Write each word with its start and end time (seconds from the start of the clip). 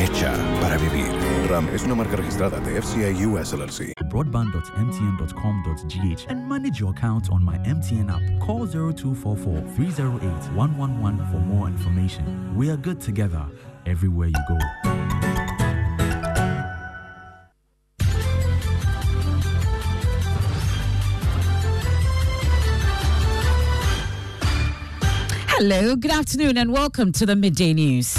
Hecha 0.00 0.32
para 0.62 0.78
vivir. 0.78 1.04
RAM 1.50 1.68
es 1.74 1.84
una 1.84 1.94
marca 1.94 2.16
registrada 2.16 2.58
de 2.60 2.80
FCA 2.80 3.10
US 3.28 3.52
LLC. 3.52 3.92
broadband.mtn.com.gh 4.08 6.26
and 6.30 6.48
manage 6.48 6.80
your 6.80 6.90
account 6.90 7.28
on 7.30 7.44
my 7.44 7.58
MTN 7.58 8.08
app. 8.08 8.22
Call 8.40 8.66
0244 8.66 9.60
308 9.76 10.56
111 10.56 11.26
for 11.30 11.38
more 11.40 11.68
information. 11.68 12.24
We 12.56 12.70
are 12.70 12.78
good 12.78 12.98
together 12.98 13.44
everywhere 13.84 14.28
you 14.28 14.42
go. 14.48 14.56
Hello, 25.48 25.94
good 25.94 26.10
afternoon, 26.10 26.56
and 26.56 26.72
welcome 26.72 27.12
to 27.12 27.26
the 27.26 27.36
Midday 27.36 27.74
News. 27.74 28.16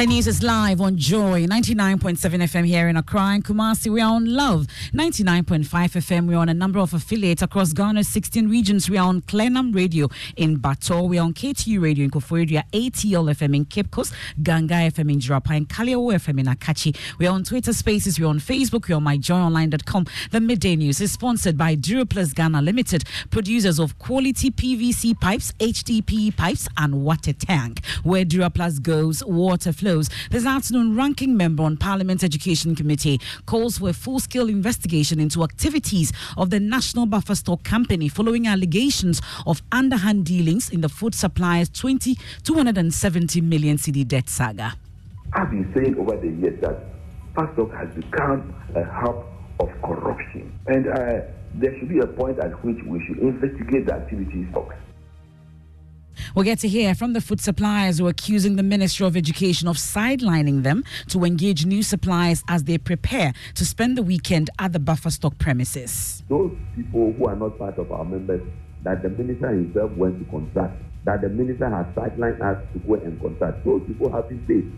The 0.00 0.06
news 0.06 0.26
is 0.26 0.42
live 0.42 0.80
on 0.80 0.96
Joy 0.96 1.44
99.7 1.44 2.16
FM 2.16 2.64
here 2.64 2.88
in 2.88 2.96
Accra 2.96 3.20
and 3.34 3.44
Kumasi. 3.44 3.92
We 3.92 4.00
are 4.00 4.14
on 4.14 4.24
Love 4.34 4.66
99.5 4.94 5.66
FM. 5.66 6.26
We're 6.26 6.38
on 6.38 6.48
a 6.48 6.54
number 6.54 6.78
of 6.78 6.94
affiliates 6.94 7.42
across 7.42 7.74
Ghana's 7.74 8.08
16 8.08 8.48
regions. 8.48 8.88
We 8.88 8.96
are 8.96 9.06
on 9.06 9.20
Clenham 9.20 9.72
Radio 9.72 10.08
in 10.38 10.58
Bato. 10.58 11.06
We 11.06 11.18
are 11.18 11.24
on 11.24 11.34
KTU 11.34 11.82
Radio 11.82 12.04
in 12.04 12.10
Koforidua, 12.10 12.62
ATL 12.72 13.30
FM 13.30 13.54
in 13.54 13.64
Cape 13.66 13.90
Coast, 13.90 14.14
Ganga 14.42 14.76
FM 14.90 15.12
in 15.12 15.18
Jirapa, 15.18 15.54
and 15.54 15.68
Kaleo 15.68 16.14
FM 16.14 16.40
in 16.40 16.46
Akachi. 16.46 16.96
We 17.18 17.26
are 17.26 17.34
on 17.34 17.44
Twitter 17.44 17.74
Spaces. 17.74 18.18
We're 18.18 18.28
on 18.28 18.38
Facebook. 18.38 18.88
We're 18.88 18.96
on 18.96 19.04
myjoyonline.com. 19.04 20.06
The 20.30 20.40
Midday 20.40 20.76
News 20.76 21.02
is 21.02 21.12
sponsored 21.12 21.58
by 21.58 21.76
Duraplus 21.76 22.34
Ghana 22.34 22.62
Limited, 22.62 23.04
producers 23.28 23.78
of 23.78 23.98
quality 23.98 24.50
PVC 24.50 25.20
pipes, 25.20 25.52
HDPE 25.60 26.38
pipes, 26.38 26.68
and 26.78 27.02
water 27.02 27.34
tank. 27.34 27.84
Where 28.02 28.24
Duraplus 28.24 28.80
goes, 28.80 29.22
water 29.22 29.74
flows. 29.74 29.89
This 29.90 30.46
afternoon, 30.46 30.96
ranking 30.96 31.36
member 31.36 31.64
on 31.64 31.76
Parliament's 31.76 32.22
Education 32.22 32.76
Committee 32.76 33.20
calls 33.46 33.78
for 33.78 33.88
a 33.88 33.92
full-scale 33.92 34.48
investigation 34.48 35.18
into 35.18 35.42
activities 35.42 36.12
of 36.36 36.50
the 36.50 36.60
National 36.60 37.06
Buffer 37.06 37.34
Stock 37.34 37.64
Company 37.64 38.08
following 38.08 38.46
allegations 38.46 39.20
of 39.46 39.62
underhand 39.72 40.24
dealings 40.24 40.70
in 40.70 40.80
the 40.80 40.88
food 40.88 41.12
supplier's 41.12 41.68
20, 41.70 42.16
270 42.44 43.40
million 43.40 43.78
cedi 43.78 44.06
debt 44.06 44.28
saga. 44.28 44.74
I've 45.32 45.50
been 45.50 45.72
saying 45.74 45.98
over 45.98 46.16
the 46.16 46.28
years 46.28 46.60
that 46.60 46.84
Pastor 47.34 47.66
has 47.76 47.88
become 47.92 48.54
a 48.76 48.84
hub 48.84 49.24
of 49.58 49.70
corruption. 49.82 50.56
And 50.68 50.86
uh, 50.86 51.22
there 51.54 51.76
should 51.80 51.88
be 51.88 51.98
a 51.98 52.06
point 52.06 52.38
at 52.38 52.52
which 52.64 52.78
we 52.86 53.04
should 53.06 53.18
investigate 53.18 53.86
the 53.86 53.94
activities 53.94 54.46
of 54.54 54.70
We'll 56.34 56.44
get 56.44 56.60
to 56.60 56.68
hear 56.68 56.94
from 56.94 57.12
the 57.12 57.20
food 57.20 57.40
suppliers 57.40 57.98
who 57.98 58.06
are 58.06 58.10
accusing 58.10 58.54
the 58.56 58.62
Ministry 58.62 59.04
of 59.04 59.16
Education 59.16 59.66
of 59.66 59.76
sidelining 59.76 60.62
them 60.62 60.84
to 61.08 61.24
engage 61.24 61.66
new 61.66 61.82
suppliers 61.82 62.44
as 62.46 62.64
they 62.64 62.78
prepare 62.78 63.32
to 63.54 63.64
spend 63.64 63.98
the 63.98 64.02
weekend 64.02 64.48
at 64.58 64.72
the 64.72 64.78
buffer 64.78 65.10
stock 65.10 65.38
premises. 65.38 66.22
Those 66.28 66.56
people 66.76 67.12
who 67.12 67.26
are 67.26 67.34
not 67.34 67.58
part 67.58 67.78
of 67.78 67.90
our 67.90 68.04
members, 68.04 68.42
that 68.84 69.02
the 69.02 69.08
minister 69.08 69.48
himself 69.48 69.90
went 69.96 70.18
to 70.20 70.30
contact, 70.30 70.80
that 71.04 71.20
the 71.20 71.28
minister 71.28 71.68
has 71.68 71.86
sidelined 71.96 72.40
us 72.40 72.62
to 72.74 72.78
go 72.80 72.94
and 72.94 73.20
contact, 73.20 73.64
those 73.64 73.82
people 73.86 74.12
have 74.12 74.28
been 74.28 74.46
paid. 74.46 74.72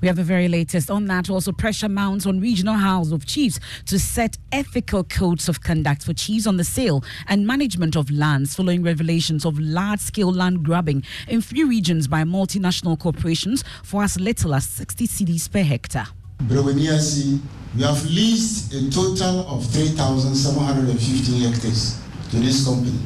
We 0.00 0.08
have 0.08 0.16
the 0.16 0.24
very 0.24 0.48
latest 0.48 0.90
on 0.90 1.06
that. 1.06 1.30
Also, 1.30 1.52
pressure 1.52 1.88
mounts 1.88 2.26
on 2.26 2.40
regional 2.40 2.74
house 2.74 3.12
of 3.12 3.26
chiefs 3.26 3.60
to 3.86 3.98
set 3.98 4.38
ethical 4.52 5.04
codes 5.04 5.48
of 5.48 5.60
conduct 5.62 6.02
for 6.02 6.12
chiefs 6.12 6.46
on 6.46 6.56
the 6.56 6.64
sale 6.64 7.04
and 7.28 7.46
management 7.46 7.96
of 7.96 8.10
lands 8.10 8.54
following 8.54 8.82
revelations 8.82 9.44
of 9.44 9.58
large 9.58 10.00
scale 10.00 10.32
land 10.32 10.62
grabbing 10.64 11.02
in 11.28 11.40
three 11.40 11.64
regions 11.64 12.08
by 12.08 12.22
multinational 12.22 12.98
corporations 12.98 13.64
for 13.82 14.02
as 14.02 14.18
little 14.18 14.54
as 14.54 14.66
60 14.66 15.06
cedis 15.06 15.50
per 15.50 15.62
hectare. 15.62 16.08
Breweniase, 16.42 17.40
we 17.76 17.82
have 17.82 18.04
leased 18.06 18.74
a 18.74 18.90
total 18.90 19.46
of 19.48 19.64
3,715 19.66 21.50
hectares 21.50 22.00
to 22.30 22.36
this 22.36 22.64
company. 22.64 22.98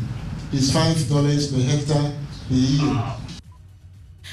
It's 0.53 0.71
$5 0.71 1.53
per 1.53 1.61
hectare 1.61 2.13
per 2.49 2.55
year. 2.55 3.28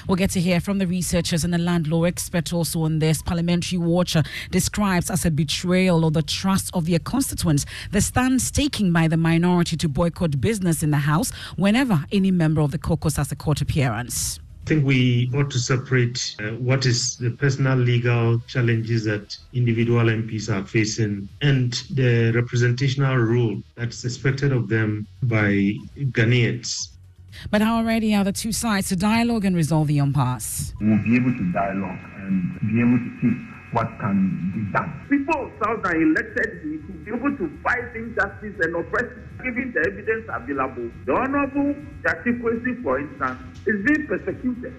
We'll 0.08 0.18
get 0.18 0.30
to 0.32 0.40
hear 0.40 0.60
from 0.60 0.78
the 0.78 0.86
researchers 0.86 1.44
and 1.44 1.54
the 1.54 1.58
land 1.58 1.88
law 1.88 2.04
expert 2.04 2.54
also 2.54 2.84
on 2.84 3.00
this. 3.00 3.24
Parliamentary 3.24 3.80
Watcher 3.80 4.24
describes 4.52 5.10
as 5.10 5.26
a 5.26 5.32
betrayal 5.32 6.06
of 6.06 6.14
the 6.14 6.22
trust 6.22 6.70
of 6.76 6.86
their 6.86 7.00
constituents 7.00 7.66
the 7.92 8.02
stance 8.02 8.52
taken 8.52 8.94
by 8.94 9.08
the 9.08 9.18
minority 9.18 9.76
to 9.78 9.90
boycott 9.90 10.40
business 10.40 10.84
in 10.84 10.92
the 10.92 10.98
House 10.98 11.32
whenever 11.56 12.06
any 12.12 12.30
member 12.30 12.62
of 12.62 12.72
the 12.72 12.78
caucus 12.78 13.18
has 13.18 13.32
a 13.32 13.36
court 13.36 13.62
appearance. 13.62 14.40
I 14.66 14.68
think 14.68 14.86
we 14.86 15.30
ought 15.36 15.52
to 15.52 15.60
separate 15.60 16.36
uh, 16.40 16.52
what 16.54 16.88
is 16.88 17.18
the 17.18 17.30
personal 17.30 17.78
legal 17.78 18.40
challenges 18.48 19.04
that 19.06 19.38
individual 19.54 20.06
MPs 20.06 20.50
are 20.50 20.66
facing 20.66 21.30
and 21.42 21.74
the 21.92 22.32
representational 22.34 23.18
role 23.18 23.62
that's 23.76 24.04
expected 24.06 24.52
of 24.52 24.68
them 24.68 25.06
by 25.22 25.76
Ghanaians. 25.98 26.95
But 27.52 27.62
how 27.62 27.84
ready 27.84 28.14
are 28.16 28.24
the 28.24 28.32
two 28.32 28.52
sides 28.52 28.90
to 28.90 28.96
dialogue 28.96 29.46
and 29.46 29.56
resolve 29.56 29.88
the 29.88 29.98
impasse? 29.98 30.74
We'll 30.82 31.04
be 31.04 31.16
able 31.16 31.34
to 31.34 31.52
dialogue 31.52 32.00
and 32.18 32.60
be 32.62 32.80
able 32.82 32.98
to 32.98 33.12
see 33.22 33.56
what 33.72 33.88
can 34.00 34.52
be 34.54 34.72
done. 34.72 35.06
People 35.10 35.46
of 35.46 35.52
South 35.64 35.86
are 35.86 36.02
elected 36.02 36.62
to 36.62 36.94
be 37.04 37.12
able 37.12 37.36
to 37.38 37.60
fight 37.62 37.96
injustice 37.96 38.56
and 38.62 38.76
oppression, 38.76 39.30
given 39.44 39.74
the 39.74 39.82
evidence 39.92 40.26
available. 40.30 40.90
The 41.06 41.14
Honorable 41.14 41.76
Gyakye 42.04 42.42
Quayson, 42.42 42.84
for 42.84 43.00
instance, 43.00 43.40
is 43.68 43.86
being 43.86 44.08
persecuted. 44.08 44.74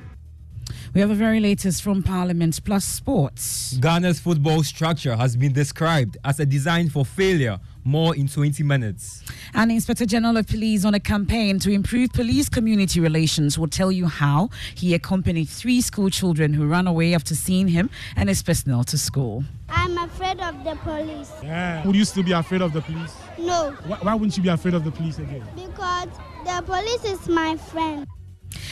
We 0.95 1.01
have 1.01 1.11
the 1.11 1.15
very 1.15 1.41
latest 1.41 1.83
from 1.83 2.03
Parliament 2.03 2.59
plus 2.65 2.87
sports. 2.87 3.77
Ghana's 3.81 4.19
football 4.19 4.63
structure 4.63 5.15
has 5.15 5.37
been 5.37 5.53
described 5.53 6.17
as 6.25 6.41
a 6.41 6.47
design 6.47 6.89
for 6.89 7.05
failure 7.05 7.61
more 7.87 8.15
in 8.15 8.29
20 8.29 8.63
minutes. 8.63 9.23
And 9.55 9.71
Inspector 9.71 10.05
General 10.07 10.37
of 10.37 10.47
Police 10.47 10.85
on 10.85 10.95
a 10.95 11.01
campaign 11.01 11.59
to 11.61 11.71
improve 11.71 12.13
police 12.13 12.49
community 12.49 13.01
relations 13.01 13.59
will 13.59 13.69
tell 13.69 13.93
you 13.93 14.07
how 14.07 14.51
he 14.75 14.93
accompanied 14.95 15.49
three 15.49 15.81
school 15.81 16.11
children 16.11 16.53
who 16.53 16.67
ran 16.67 16.87
away 16.87 17.15
after 17.15 17.35
seeing 17.35 17.69
him 17.69 17.89
and 18.17 18.29
his 18.29 18.43
personnel 18.43 18.85
to 18.85 18.99
school. 18.99 19.45
I'm 19.69 19.97
afraid 19.99 20.41
of 20.41 20.65
the 20.65 20.77
police. 20.77 21.33
Yeah. 21.43 21.87
Would 21.87 21.97
you 21.97 22.05
still 22.05 22.23
be 22.25 22.33
afraid 22.33 22.63
of 22.63 22.73
the 22.73 22.83
police? 22.83 23.15
No. 23.39 23.73
Why, 23.87 23.97
why 24.03 24.15
wouldn't 24.15 24.37
you 24.37 24.43
be 24.43 24.49
afraid 24.49 24.75
of 24.75 24.85
the 24.85 24.91
police 24.91 25.19
again? 25.19 25.45
Because 25.55 26.09
the 26.45 26.63
police 26.67 27.05
is 27.05 27.29
my 27.29 27.57
friend. 27.57 28.07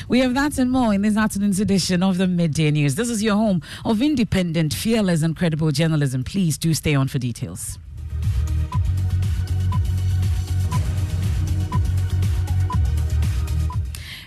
We 0.08 0.20
have 0.20 0.34
that 0.34 0.58
and 0.58 0.70
more 0.70 0.92
in 0.92 1.02
this 1.02 1.16
afternoon's 1.16 1.60
edition 1.60 2.02
of 2.02 2.18
the 2.18 2.26
Midday 2.26 2.70
News. 2.70 2.94
This 2.94 3.08
is 3.08 3.22
your 3.22 3.36
home 3.36 3.62
of 3.84 4.02
independent, 4.02 4.74
fearless, 4.74 5.22
and 5.22 5.36
credible 5.36 5.70
journalism. 5.70 6.24
Please 6.24 6.58
do 6.58 6.74
stay 6.74 6.94
on 6.94 7.08
for 7.08 7.18
details. 7.18 7.78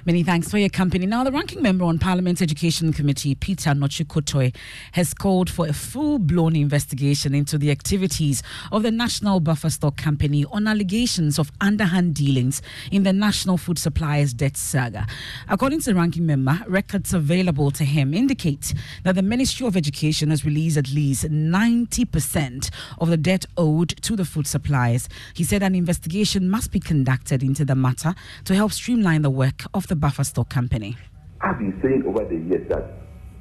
Many 0.07 0.23
thanks 0.23 0.49
for 0.49 0.57
your 0.57 0.69
company. 0.69 1.05
Now, 1.05 1.25
the 1.25 1.33
ranking 1.33 1.61
member 1.61 1.83
on 1.83 1.99
Parliament's 1.99 2.41
Education 2.41 2.93
Committee, 2.93 3.35
Peter 3.35 3.71
Nortsu-Kotoe, 3.71 4.53
has 4.93 5.13
called 5.13 5.49
for 5.49 5.67
a 5.67 5.73
full 5.73 6.17
blown 6.17 6.55
investigation 6.55 7.35
into 7.35 7.57
the 7.57 7.71
activities 7.71 8.41
of 8.71 8.83
the 8.83 8.89
National 8.89 9.41
Buffer 9.41 9.69
Stock 9.69 9.97
Company 9.97 10.45
on 10.45 10.65
allegations 10.65 11.37
of 11.37 11.51
underhand 11.59 12.15
dealings 12.15 12.61
in 12.89 13.03
the 13.03 13.11
National 13.11 13.57
Food 13.57 13.77
Suppliers 13.77 14.33
debt 14.33 14.55
saga. 14.55 15.05
According 15.49 15.81
to 15.81 15.87
the 15.87 15.95
ranking 15.95 16.25
member, 16.25 16.57
records 16.69 17.13
available 17.13 17.69
to 17.71 17.83
him 17.83 18.13
indicate 18.13 18.73
that 19.03 19.15
the 19.15 19.21
Ministry 19.21 19.67
of 19.67 19.75
Education 19.75 20.29
has 20.29 20.45
released 20.45 20.77
at 20.77 20.89
least 20.89 21.25
90% 21.25 22.69
of 22.99 23.09
the 23.09 23.17
debt 23.17 23.45
owed 23.57 23.89
to 24.03 24.15
the 24.15 24.23
food 24.23 24.47
suppliers. 24.47 25.09
He 25.33 25.43
said 25.43 25.63
an 25.63 25.75
investigation 25.75 26.49
must 26.49 26.71
be 26.71 26.79
conducted 26.79 27.43
into 27.43 27.65
the 27.65 27.75
matter 27.75 28.15
to 28.45 28.55
help 28.55 28.71
streamline 28.71 29.21
the 29.21 29.29
work 29.29 29.63
of 29.73 29.87
the 29.87 29.96
buffer 29.97 30.23
stock 30.23 30.49
company? 30.49 30.97
I've 31.41 31.59
been 31.59 31.79
saying 31.81 32.03
over 32.07 32.25
the 32.25 32.35
years 32.35 32.67
that 32.69 32.85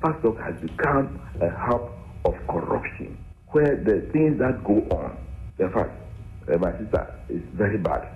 buffer 0.00 0.19
stock 0.20 0.38
has 0.41 0.61
become 0.61 1.20
a 1.41 1.50
hub 1.50 1.91
of 2.25 2.35
corruption 2.49 3.17
where 3.53 3.76
the 3.76 4.08
things 4.12 4.38
that 4.38 4.62
go 4.64 4.85
on, 4.97 5.17
in 5.58 5.73
fact, 5.73 5.91
uh, 6.53 6.58
my 6.58 6.73
sister, 6.79 7.14
is 7.29 7.43
very 7.55 7.79
bad. 7.79 8.08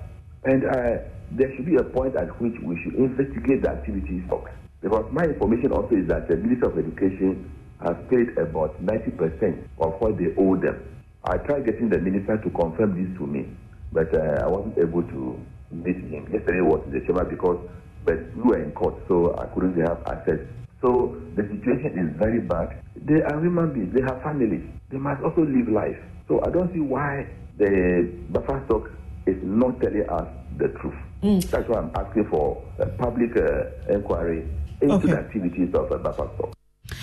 And 0.45 0.65
uh, 0.65 0.99
there 1.31 1.55
should 1.57 1.67
be 1.67 1.77
a 1.77 1.85
point 1.85 2.17
at 2.17 2.29
which 2.41 2.55
we 2.63 2.81
should 2.83 2.95
investigate 2.95 3.63
the 3.63 3.71
activities 3.71 4.23
of 4.31 4.45
because 4.81 5.05
my 5.13 5.25
information 5.25 5.73
also 5.73 5.95
is 5.95 6.09
that 6.09 6.29
the 6.29 6.37
Ministry 6.37 6.69
of 6.69 6.79
Education 6.79 7.53
has 7.85 7.97
paid 8.09 8.37
about 8.39 8.83
90% 8.85 9.69
of 9.79 10.01
what 10.01 10.17
they 10.17 10.33
owe 10.39 10.57
them. 10.57 10.83
I 11.25 11.37
tried 11.37 11.67
getting 11.67 11.91
the 11.91 11.99
minister 11.99 12.39
to 12.39 12.51
confirm 12.51 12.97
this 12.97 13.19
to 13.19 13.27
me, 13.27 13.47
but 13.93 14.09
uh, 14.15 14.41
I 14.43 14.47
wasn't 14.49 14.79
able 14.79 15.03
to 15.03 15.39
meet 15.71 15.97
him. 15.97 16.29
Yesterday 16.33 16.63
was 16.63 16.83
in 16.87 16.93
the 16.93 17.01
chamber 17.01 17.25
because 17.25 17.61
but 18.05 18.19
we 18.37 18.43
were 18.43 18.63
in 18.63 18.73
court, 18.73 18.95
so 19.09 19.37
I 19.39 19.47
couldn't 19.55 19.81
have 19.81 20.03
access. 20.07 20.41
So 20.81 21.17
the 21.37 21.43
situation 21.43 21.99
is 21.99 22.17
very 22.19 22.41
bad. 22.41 22.83
They 22.97 23.23
are 23.23 23.41
human 23.41 23.73
beings, 23.73 23.95
they 23.95 24.03
have 24.03 24.23
families, 24.23 24.65
they 24.91 24.99
must 24.99 25.23
also 25.23 25.43
live 25.43 25.69
life. 25.69 25.99
So 26.29 26.41
I 26.45 26.51
don't 26.51 26.73
see 26.73 26.81
why 26.81 27.27
the 27.59 28.11
buffer 28.31 28.63
stock 28.67 28.91
is 29.27 29.37
not 29.43 29.81
telling 29.81 30.09
us 30.09 30.29
the 30.57 30.69
truth. 30.81 30.95
Mm. 31.23 31.45
That's 31.51 31.69
why 31.69 31.79
I'm 31.79 31.91
asking 31.95 32.29
for 32.31 32.63
a 32.79 32.87
public 32.87 33.37
uh, 33.37 33.93
inquiry 33.93 34.49
into 34.81 34.95
okay. 34.95 35.09
the 35.09 35.19
activities 35.19 35.75
of 35.75 35.91
the 35.91 35.99
buffer 35.99 36.29
stock. 36.37 36.57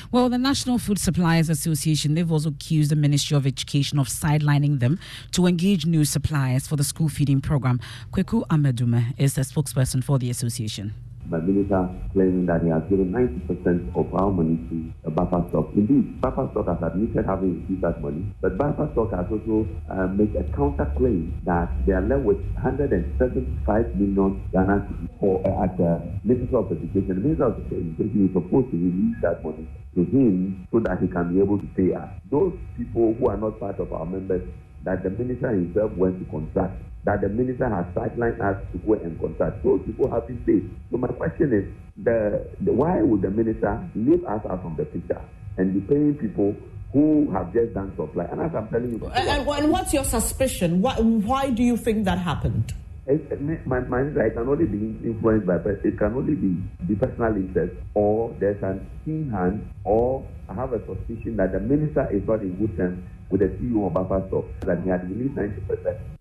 Well, 0.09 0.29
the 0.29 0.37
National 0.37 0.79
Food 0.79 0.99
Suppliers 0.99 1.49
Association, 1.49 2.13
they've 2.13 2.31
also 2.31 2.49
accused 2.49 2.91
the 2.91 2.95
Ministry 2.95 3.35
of 3.35 3.45
Education 3.45 3.99
of 3.99 4.07
sidelining 4.07 4.79
them 4.79 4.99
to 5.31 5.47
engage 5.47 5.85
new 5.85 6.05
suppliers 6.05 6.65
for 6.65 6.77
the 6.77 6.83
school 6.85 7.09
feeding 7.09 7.41
program. 7.41 7.81
Kweku 8.13 8.47
Amedume 8.47 9.13
is 9.17 9.33
the 9.33 9.41
spokesperson 9.41 10.01
for 10.01 10.17
the 10.17 10.29
association 10.29 10.93
by 11.29 11.39
minister 11.39 11.89
claiming 12.13 12.45
that 12.45 12.63
he 12.63 12.69
has 12.69 12.83
given 12.89 13.11
90% 13.11 13.95
of 13.95 14.07
our 14.15 14.31
money 14.31 14.57
to 14.69 14.93
the 15.03 15.11
buffer 15.11 15.43
stock. 15.49 15.69
Indeed, 15.75 16.21
buffer 16.21 16.47
stock 16.51 16.67
has 16.67 16.79
admitted 16.81 17.25
having 17.25 17.61
received 17.61 17.83
that 17.83 18.01
money, 18.01 18.25
but 18.41 18.57
buffer 18.57 18.89
stock 18.93 19.11
has 19.11 19.25
also 19.31 19.67
uh, 19.91 20.07
made 20.07 20.35
a 20.35 20.43
counterclaim 20.55 21.31
that 21.45 21.69
they 21.85 21.93
are 21.93 22.01
left 22.01 22.23
with 22.23 22.39
175 22.63 23.95
million 23.95 24.41
Ghana 24.51 24.87
for 25.19 25.43
uh, 25.45 25.65
as 25.67 25.73
a 25.79 26.01
Minister 26.23 26.57
of 26.57 26.71
Education. 26.71 27.07
The 27.09 27.15
Minister 27.15 27.45
of 27.45 27.59
Education 27.67 28.27
is 28.27 28.33
supposed 28.33 28.71
to 28.71 28.77
release 28.77 29.17
that 29.21 29.43
money 29.43 29.67
to 29.95 30.03
him 30.05 30.67
so 30.71 30.79
that 30.79 31.01
he 31.01 31.07
can 31.07 31.33
be 31.33 31.41
able 31.41 31.59
to 31.59 31.67
pay 31.75 31.93
us. 31.93 32.07
Those 32.31 32.53
people 32.77 33.13
who 33.19 33.29
are 33.29 33.37
not 33.37 33.59
part 33.59 33.79
of 33.79 33.91
our 33.91 34.05
members 34.05 34.47
that 34.83 35.03
the 35.03 35.09
minister 35.09 35.49
himself 35.51 35.91
went 35.97 36.19
to 36.19 36.25
contract 36.31 36.79
that 37.07 37.21
the 37.21 37.29
minister 37.29 37.69
has 37.69 37.85
sidelined 37.95 38.35
us 38.43 38.59
to 38.73 38.77
go 38.79 38.93
and 38.99 39.17
contract. 39.17 39.63
Those 39.63 39.79
people 39.85 40.11
have 40.11 40.27
been 40.27 40.43
paid. 40.43 40.69
So 40.91 40.97
my 40.97 41.07
question 41.07 41.53
is, 41.55 41.63
the, 42.03 42.45
the, 42.59 42.73
why 42.73 43.01
would 43.01 43.21
the 43.21 43.31
minister 43.31 43.79
leave 43.95 44.25
us 44.25 44.43
out 44.43 44.61
from 44.61 44.75
the 44.75 44.83
picture 44.83 45.21
and 45.55 45.73
be 45.73 45.79
paying 45.87 46.15
people 46.15 46.53
who 46.91 47.31
have 47.31 47.53
just 47.53 47.73
done 47.73 47.95
supply? 47.95 48.25
And 48.25 48.41
as 48.41 48.51
I'm 48.53 48.67
telling 48.67 48.91
you, 48.91 49.05
uh, 49.07 49.11
and, 49.15 49.47
and 49.47 49.71
what's 49.71 49.93
your 49.93 50.03
suspicion? 50.03 50.81
Why, 50.81 50.95
why 50.99 51.49
do 51.49 51.63
you 51.63 51.77
think 51.77 52.03
that 52.03 52.17
happened? 52.19 52.73
It, 53.05 53.39
my, 53.65 53.79
my, 53.79 54.01
it 54.01 54.33
can 54.35 54.49
only 54.49 54.65
be 54.65 54.99
influenced 55.07 55.47
by 55.47 55.55
it 55.63 55.97
can 55.97 56.11
only 56.13 56.35
be 56.35 56.61
the 56.89 56.95
personal 56.95 57.37
interest 57.37 57.73
or 57.93 58.35
there's 58.37 58.61
an 58.61 58.85
in 59.05 59.31
hand 59.31 59.65
or 59.85 60.27
I 60.49 60.55
have 60.55 60.73
a 60.73 60.85
suspicion 60.85 61.37
that 61.37 61.53
the 61.53 61.61
minister 61.61 62.05
is 62.11 62.27
not 62.27 62.41
in 62.41 62.57
good 62.59 62.75
terms 62.75 63.01
with 63.29 63.39
the 63.39 63.47
CEO 63.63 63.87
of 63.87 63.93
Buffer 63.93 64.27
Stock 64.27 64.43
that 64.65 64.83
he 64.83 64.89
had 64.89 65.09
released 65.09 65.35
90% 65.35 66.16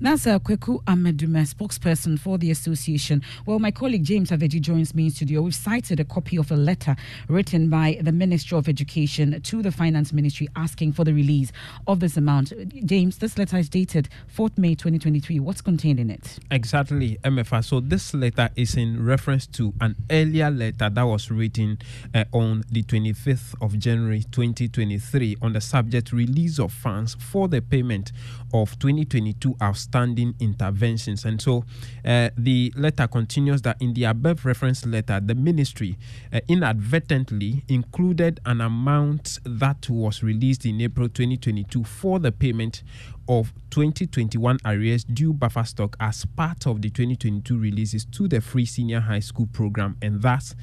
that's 0.00 0.26
uh, 0.26 0.38
Kweku 0.38 0.82
Amedume, 0.84 1.42
spokesperson 1.46 2.18
for 2.18 2.36
the 2.36 2.50
association. 2.50 3.22
Well, 3.46 3.58
my 3.58 3.70
colleague 3.70 4.04
James 4.04 4.30
Aveji 4.30 4.60
joins 4.60 4.94
me 4.94 5.04
in 5.04 5.10
studio. 5.10 5.40
We've 5.42 5.54
cited 5.54 6.00
a 6.00 6.04
copy 6.04 6.36
of 6.36 6.50
a 6.50 6.56
letter 6.56 6.96
written 7.28 7.70
by 7.70 7.98
the 8.02 8.12
Ministry 8.12 8.58
of 8.58 8.68
Education 8.68 9.40
to 9.40 9.62
the 9.62 9.72
Finance 9.72 10.12
Ministry 10.12 10.48
asking 10.54 10.92
for 10.92 11.04
the 11.04 11.14
release 11.14 11.50
of 11.86 12.00
this 12.00 12.16
amount. 12.16 12.52
James, 12.84 13.18
this 13.18 13.38
letter 13.38 13.56
is 13.56 13.70
dated 13.70 14.10
4th 14.36 14.58
May 14.58 14.74
2023. 14.74 15.40
What's 15.40 15.62
contained 15.62 15.98
in 15.98 16.10
it? 16.10 16.40
Exactly, 16.50 17.16
MFA. 17.24 17.64
So 17.64 17.80
this 17.80 18.12
letter 18.12 18.50
is 18.54 18.76
in 18.76 19.02
reference 19.02 19.46
to 19.48 19.72
an 19.80 19.96
earlier 20.10 20.50
letter 20.50 20.90
that 20.90 21.02
was 21.02 21.30
written 21.30 21.78
uh, 22.14 22.24
on 22.32 22.64
the 22.70 22.82
25th 22.82 23.54
of 23.62 23.78
January 23.78 24.24
2023 24.30 25.36
on 25.40 25.54
the 25.54 25.60
subject 25.60 26.12
release 26.12 26.58
of 26.58 26.72
funds 26.72 27.14
for 27.18 27.48
the 27.48 27.62
payment 27.62 28.12
of 28.52 28.78
2022 28.78 29.56
outstanding 29.62 30.34
interventions. 30.40 31.24
And 31.24 31.40
so 31.40 31.64
uh, 32.04 32.30
the 32.36 32.72
letter 32.76 33.06
continues 33.06 33.62
that 33.62 33.80
in 33.80 33.94
the 33.94 34.04
above 34.04 34.44
reference 34.44 34.84
letter, 34.86 35.20
the 35.20 35.34
ministry 35.34 35.98
uh, 36.32 36.40
inadvertently 36.48 37.64
included 37.68 38.40
an 38.46 38.60
amount 38.60 39.38
that 39.44 39.88
was 39.90 40.22
released 40.22 40.64
in 40.64 40.80
April 40.80 41.08
2022 41.08 41.84
for 41.84 42.18
the 42.18 42.32
payment 42.32 42.82
of 43.28 43.52
2021 43.70 44.58
arrears 44.64 45.04
due 45.04 45.32
buffer 45.32 45.64
stock 45.64 45.96
as 45.98 46.24
part 46.24 46.66
of 46.66 46.80
the 46.82 46.90
2022 46.90 47.58
releases 47.58 48.04
to 48.04 48.28
the 48.28 48.40
free 48.40 48.64
senior 48.64 49.00
high 49.00 49.20
school 49.20 49.46
program 49.52 49.96
and 50.00 50.22
thus 50.22 50.54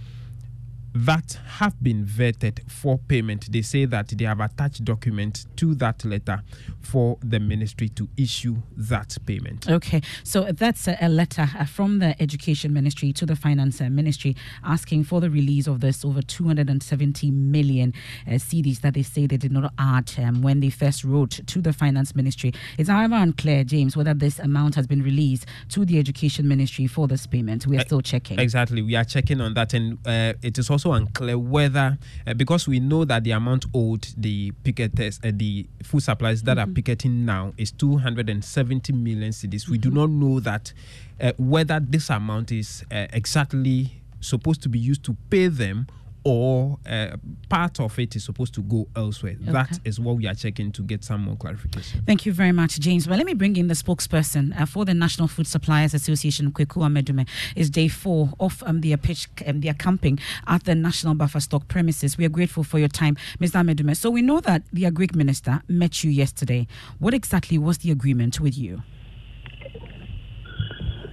that 0.94 1.40
have 1.60 1.82
been 1.82 2.06
vetted 2.06 2.70
for 2.70 2.98
payment. 2.98 3.52
They 3.52 3.62
say 3.62 3.86
that 3.86 4.10
they 4.10 4.26
have 4.26 4.42
attached 4.42 4.84
documents 4.84 5.48
to 5.56 5.74
that 5.76 6.04
letter 6.04 6.42
for 6.82 7.18
the 7.22 7.40
ministry 7.40 7.88
to 7.90 8.10
issue 8.18 8.58
that 8.76 9.18
payment. 9.26 9.70
Okay, 9.70 10.02
so 10.24 10.52
that's 10.52 10.88
a, 10.88 11.12
letter 11.12 11.50
uh, 11.58 11.66
from 11.66 12.00
the 12.00 12.22
Education 12.22 12.74
Ministry 12.74 13.14
to 13.14 13.26
the 13.26 13.36
Finance 13.36 13.82
uh, 13.82 13.90
Ministry 13.90 14.36
asking 14.64 15.04
for 15.04 15.22
the 15.22 15.30
release 15.30 15.68
of 15.68 15.82
this 15.82 16.04
over 16.04 16.22
270 16.22 17.32
million 17.32 17.94
uh, 18.28 18.32
cedis 18.32 18.82
that 18.82 18.94
they 18.94 19.04
say 19.04 19.28
they 19.28 19.38
did 19.38 19.52
not 19.52 19.74
add 19.78 20.12
um, 20.18 20.42
when 20.42 20.60
they 20.60 20.70
first 20.70 21.04
wrote 21.04 21.40
to 21.48 21.62
the 21.62 21.74
Finance 21.74 22.16
Ministry. 22.16 22.54
It's 22.78 22.90
however 22.90 23.16
unclear, 23.16 23.64
James, 23.64 23.96
whether 23.96 24.14
this 24.14 24.40
amount 24.40 24.76
has 24.76 24.88
been 24.88 25.04
released 25.04 25.46
to 25.70 25.86
the 25.86 26.00
Education 26.00 26.48
Ministry 26.48 26.88
for 26.88 27.08
this 27.08 27.28
payment. 27.28 27.68
We 27.68 27.78
are 27.78 27.82
still 27.82 28.02
checking. 28.02 28.40
Exactly, 28.40 28.82
we 28.82 28.96
are 28.96 29.04
checking 29.06 29.42
on 29.42 29.54
that, 29.54 29.74
and 29.74 29.98
uh, 30.06 30.34
it 30.42 30.58
is 30.58 30.70
also 30.70 30.81
unclear 30.90 31.38
whether, 31.38 31.98
uh, 32.26 32.34
because 32.34 32.68
we 32.68 32.80
know 32.80 33.06
that 33.06 33.24
the 33.24 33.32
amount 33.32 33.66
owed 33.74 34.08
the 34.18 34.52
picketers, 34.64 35.20
uh, 35.26 35.32
the 35.36 35.68
food 35.84 36.02
supplies 36.02 36.42
that 36.44 36.58
Mm-hmm. 36.58 36.70
are 36.72 36.74
picketing 36.74 37.26
now 37.26 37.54
is 37.58 37.72
270 37.72 38.94
million 38.94 39.32
cedis. 39.32 39.68
We 39.70 39.78
do 39.78 39.90
Mm-hmm. 39.90 39.98
not 39.98 40.10
know 40.10 40.40
that 40.40 40.74
uh, 41.20 41.34
whether 41.38 41.80
this 41.80 42.10
amount 42.10 42.52
is 42.52 42.84
uh, 42.92 43.08
exactly 43.14 44.02
supposed 44.20 44.62
to 44.64 44.70
be 44.70 44.80
used 44.80 45.04
to 45.04 45.16
pay 45.30 45.48
them 45.48 45.88
or 46.24 46.78
uh, 46.88 47.18
part 47.50 47.80
of 47.80 47.98
it 47.98 48.16
is 48.16 48.24
supposed 48.24 48.54
to 48.54 48.62
go 48.62 48.88
elsewhere. 48.96 49.36
That 49.40 49.80
is 49.84 50.00
what 50.00 50.18
we 50.18 50.28
are 50.28 50.36
checking 50.36 50.72
to 50.74 50.82
get 50.84 51.04
some 51.04 51.22
more 51.22 51.36
clarification. 51.36 52.04
Thank 52.06 52.26
you 52.26 52.34
very 52.34 52.52
much, 52.52 52.80
James. 52.80 53.08
Well, 53.08 53.18
let 53.18 53.26
me 53.26 53.34
bring 53.34 53.56
in 53.58 53.68
the 53.68 53.74
spokesperson 53.74 54.60
uh, 54.60 54.66
for 54.66 54.86
the 54.86 54.94
National 54.94 55.28
Food 55.28 55.48
Suppliers 55.48 55.94
Association, 55.94 56.52
Kweku 56.52 56.84
Amedume. 56.84 57.28
It's 57.56 57.70
day 57.70 57.88
four 57.88 58.30
of 58.40 58.62
um, 58.66 58.82
their 58.82 58.98
pitch, 58.98 59.30
um, 59.48 59.62
their 59.62 59.74
camping 59.74 60.20
at 60.48 60.66
the 60.66 60.76
National 60.76 61.16
Buffer 61.16 61.40
Stock 61.40 61.68
premises. 61.68 62.18
We 62.18 62.26
are 62.26 62.30
grateful 62.30 62.64
for 62.64 62.78
your 62.78 62.88
time, 62.88 63.18
Mr. 63.40 63.64
Amedume. 63.64 63.96
So 63.98 64.10
we 64.10 64.22
know 64.22 64.40
that 64.42 64.64
the 64.72 64.84
Agric 64.84 65.16
Minister 65.16 65.64
met 65.68 66.04
you 66.04 66.12
yesterday. 66.12 66.68
What 67.00 67.14
exactly 67.14 67.58
was 67.58 67.80
the 67.80 67.92
agreement 67.92 68.40
with 68.40 68.58
you? 68.58 68.84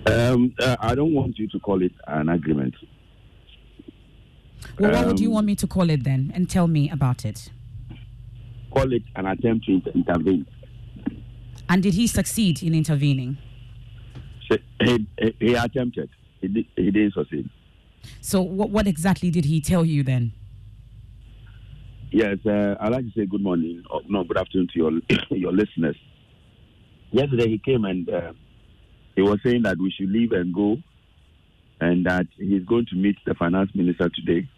Um, 0.06 0.54
uh, 0.60 0.76
I 0.80 0.94
don't 0.94 1.12
want 1.12 1.38
you 1.38 1.48
to 1.48 1.58
call 1.58 1.82
it 1.82 1.92
an 2.06 2.28
agreement. 2.28 2.74
Well, 4.78 4.92
what 4.92 5.06
would 5.06 5.20
you 5.20 5.28
Um, 5.28 5.34
want 5.34 5.46
me 5.46 5.54
to 5.56 5.66
call 5.66 5.90
it 5.90 6.04
then? 6.04 6.30
And 6.34 6.48
tell 6.48 6.68
me 6.68 6.90
about 6.90 7.24
it. 7.24 7.50
Call 8.70 8.92
it 8.92 9.02
an 9.16 9.26
attempt 9.26 9.66
to 9.66 9.72
inter- 9.72 9.90
intervene. 9.94 10.46
And 11.68 11.82
did 11.82 11.94
he 11.94 12.06
succeed 12.06 12.62
in 12.62 12.74
intervening? 12.74 13.38
He, 14.48 14.58
he, 15.18 15.34
he 15.40 15.54
attempted. 15.54 16.08
He, 16.40 16.48
did, 16.48 16.66
he 16.76 16.90
didn't 16.90 17.14
succeed. 17.14 17.48
So 18.20 18.40
what, 18.42 18.70
what 18.70 18.86
exactly 18.86 19.30
did 19.30 19.44
he 19.44 19.60
tell 19.60 19.84
you 19.84 20.02
then? 20.02 20.32
Yes, 22.10 22.38
uh, 22.46 22.74
I'd 22.80 22.92
like 22.92 23.04
to 23.04 23.10
say 23.14 23.26
good 23.26 23.42
morning, 23.42 23.82
or 23.90 24.00
no, 24.08 24.24
good 24.24 24.38
afternoon 24.38 24.68
to 24.72 24.78
your 24.78 24.92
your 25.30 25.52
listeners. 25.52 25.96
Yesterday 27.10 27.48
he 27.48 27.58
came 27.58 27.84
and 27.84 28.08
uh, 28.08 28.32
he 29.14 29.20
was 29.22 29.38
saying 29.44 29.62
that 29.64 29.76
we 29.78 29.90
should 29.90 30.10
leave 30.10 30.32
and 30.32 30.54
go, 30.54 30.78
and 31.80 32.06
that 32.06 32.26
he's 32.36 32.64
going 32.64 32.86
to 32.86 32.96
meet 32.96 33.16
the 33.26 33.34
finance 33.34 33.70
minister 33.74 34.08
today, 34.14 34.48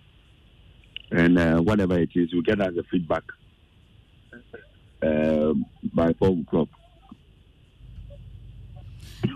and 1.10 1.38
uh, 1.38 1.58
whatever 1.58 1.98
it 1.98 2.10
is, 2.14 2.30
we'll 2.32 2.42
get 2.42 2.60
us 2.60 2.72
the 2.74 2.84
feedback 2.90 3.22
um 5.02 5.64
by 5.94 6.12
four 6.18 6.36
o'clock. 6.38 6.68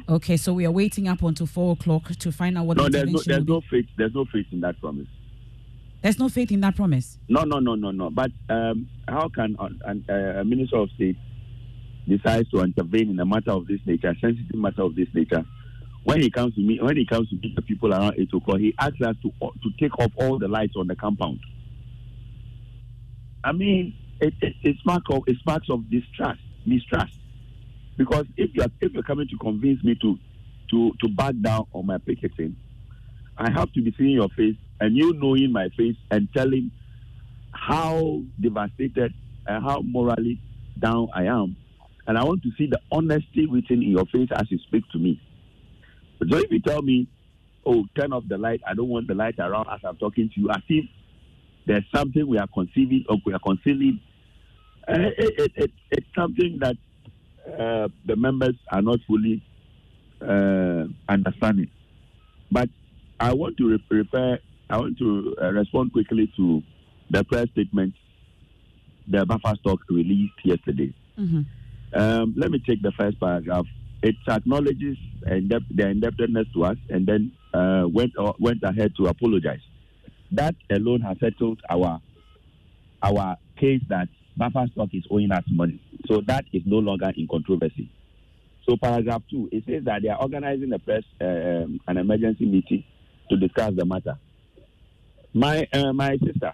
Okay, 0.08 0.36
so 0.36 0.52
we 0.52 0.66
are 0.66 0.70
waiting 0.70 1.08
up 1.08 1.22
until 1.22 1.46
four 1.46 1.72
o'clock 1.72 2.10
to 2.10 2.30
find 2.30 2.58
out 2.58 2.66
what 2.66 2.76
No, 2.76 2.84
the 2.84 2.90
there's 2.90 3.10
no, 3.10 3.20
there's 3.26 3.46
no 3.46 3.60
faith. 3.70 3.86
There's 3.96 4.14
no 4.14 4.26
faith 4.26 4.46
in 4.52 4.60
that 4.60 4.78
promise. 4.80 5.08
There's 6.02 6.18
no 6.18 6.28
faith 6.28 6.52
in 6.52 6.60
that 6.60 6.76
promise. 6.76 7.18
No, 7.28 7.44
no, 7.44 7.58
no, 7.60 7.74
no, 7.74 7.90
no. 7.90 8.10
But 8.10 8.30
um, 8.50 8.88
how 9.08 9.30
can 9.30 9.56
uh, 9.58 9.68
an- 9.86 10.04
uh, 10.08 10.40
a 10.40 10.44
minister 10.44 10.76
of 10.76 10.90
state 10.90 11.16
decide 12.06 12.46
to 12.52 12.60
intervene 12.60 13.10
in 13.10 13.18
a 13.20 13.24
matter 13.24 13.52
of 13.52 13.66
this 13.66 13.80
nature, 13.86 14.08
a 14.10 14.14
sensitive 14.20 14.54
matter 14.56 14.82
of 14.82 14.94
this 14.94 15.08
nature? 15.14 15.44
When 16.04 16.20
he 16.20 16.30
comes 16.30 16.54
to 16.54 16.60
me, 16.60 16.78
when 16.80 16.96
he 16.96 17.06
comes 17.06 17.30
to 17.30 17.36
meet 17.36 17.56
the 17.56 17.62
people 17.62 17.92
around 17.92 18.14
eight 18.18 18.30
he 18.58 18.74
asks 18.78 19.00
us 19.00 19.16
to 19.22 19.30
to 19.40 19.70
take 19.80 19.98
off 19.98 20.12
all 20.16 20.38
the 20.38 20.48
lights 20.48 20.74
on 20.76 20.86
the 20.86 20.94
compound. 20.94 21.40
I 23.42 23.52
mean, 23.52 23.94
it, 24.20 24.34
it, 24.40 24.54
it's 24.62 24.78
mark 24.84 25.02
of 25.10 25.22
it's 25.26 25.40
marks 25.46 25.68
of 25.70 25.90
distrust, 25.90 26.40
mistrust. 26.66 27.14
Because 27.96 28.26
if 28.36 28.50
you're 28.54 28.66
if 28.80 28.92
you're 28.92 29.02
coming 29.02 29.28
to 29.28 29.36
convince 29.38 29.82
me 29.82 29.94
to 30.02 30.18
to 30.70 30.92
to 31.02 31.08
back 31.08 31.34
down 31.40 31.66
on 31.72 31.86
my 31.86 31.98
picketing, 31.98 32.56
I 33.38 33.50
have 33.50 33.72
to 33.72 33.82
be 33.82 33.94
seeing 33.96 34.10
your 34.10 34.28
face 34.30 34.56
and 34.80 34.96
you 34.96 35.14
knowing 35.14 35.52
my 35.52 35.68
face 35.76 35.96
and 36.10 36.28
telling 36.36 36.70
how 37.52 38.20
devastated 38.40 39.14
and 39.46 39.64
how 39.64 39.80
morally 39.80 40.40
down 40.78 41.08
I 41.14 41.24
am. 41.24 41.56
And 42.06 42.18
I 42.18 42.24
want 42.24 42.42
to 42.42 42.50
see 42.58 42.66
the 42.66 42.80
honesty 42.92 43.46
written 43.46 43.82
in 43.82 43.90
your 43.90 44.04
face 44.06 44.28
as 44.34 44.50
you 44.50 44.58
speak 44.58 44.84
to 44.92 44.98
me. 44.98 45.20
So 46.28 46.36
if 46.38 46.50
you 46.50 46.60
tell 46.60 46.82
me, 46.82 47.06
oh, 47.66 47.84
turn 47.96 48.12
off 48.12 48.24
the 48.28 48.38
light, 48.38 48.60
I 48.66 48.74
don't 48.74 48.88
want 48.88 49.08
the 49.08 49.14
light 49.14 49.38
around 49.38 49.68
as 49.70 49.80
I'm 49.84 49.96
talking 49.96 50.30
to 50.34 50.40
you, 50.40 50.50
as 50.50 50.62
if 50.68 50.84
there's 51.66 51.84
something 51.94 52.26
we 52.26 52.38
are 52.38 52.46
conceiving 52.46 53.04
or 53.08 53.16
we 53.24 53.32
are 53.32 53.38
concealing, 53.40 54.00
uh, 54.88 54.94
it, 54.98 55.34
it, 55.38 55.52
it, 55.56 55.70
it's 55.90 56.06
something 56.14 56.58
that 56.60 56.76
uh, 57.58 57.88
the 58.06 58.16
members 58.16 58.54
are 58.70 58.82
not 58.82 58.98
fully 59.06 59.42
uh, 60.20 60.84
understanding. 61.08 61.70
But 62.50 62.68
I 63.18 63.32
want 63.32 63.56
to 63.58 63.70
re- 63.70 63.84
refer, 63.90 64.38
I 64.70 64.78
want 64.78 64.98
to 64.98 65.36
uh, 65.42 65.52
respond 65.52 65.92
quickly 65.92 66.32
to 66.36 66.62
the 67.10 67.24
press 67.24 67.48
statement 67.50 67.94
the 69.06 69.24
buffer 69.26 69.54
stock 69.60 69.80
released 69.90 70.34
yesterday. 70.44 70.94
Mm-hmm. 71.18 71.42
Um, 71.98 72.34
let 72.36 72.50
me 72.50 72.62
take 72.66 72.82
the 72.82 72.92
first 72.92 73.20
paragraph. 73.20 73.66
It 74.04 74.16
acknowledges 74.28 74.98
indeb- 75.26 75.64
their 75.70 75.88
indebtedness 75.88 76.46
to 76.52 76.64
us 76.66 76.76
and 76.90 77.06
then 77.06 77.32
uh, 77.54 77.84
went 77.90 78.12
uh, 78.18 78.34
went 78.38 78.62
ahead 78.62 78.92
to 78.98 79.06
apologize. 79.06 79.62
That 80.30 80.54
alone 80.70 81.00
has 81.00 81.16
settled 81.20 81.60
our 81.70 82.02
our 83.02 83.36
case 83.58 83.80
that 83.88 84.08
buffer 84.36 84.66
stock 84.72 84.90
is 84.92 85.04
owing 85.10 85.32
us 85.32 85.44
money. 85.50 85.80
So 86.06 86.20
that 86.26 86.44
is 86.52 86.62
no 86.66 86.76
longer 86.80 87.12
in 87.16 87.26
controversy. 87.26 87.90
So 88.68 88.76
paragraph 88.76 89.22
two, 89.30 89.48
it 89.50 89.64
says 89.66 89.84
that 89.84 90.02
they 90.02 90.08
are 90.08 90.20
organizing 90.20 90.70
a 90.74 90.78
press 90.78 91.04
um, 91.22 91.80
an 91.88 91.96
emergency 91.96 92.44
meeting 92.44 92.84
to 93.30 93.38
discuss 93.38 93.72
the 93.74 93.86
matter. 93.86 94.18
My 95.32 95.66
uh, 95.72 95.94
my 95.94 96.18
sister, 96.22 96.52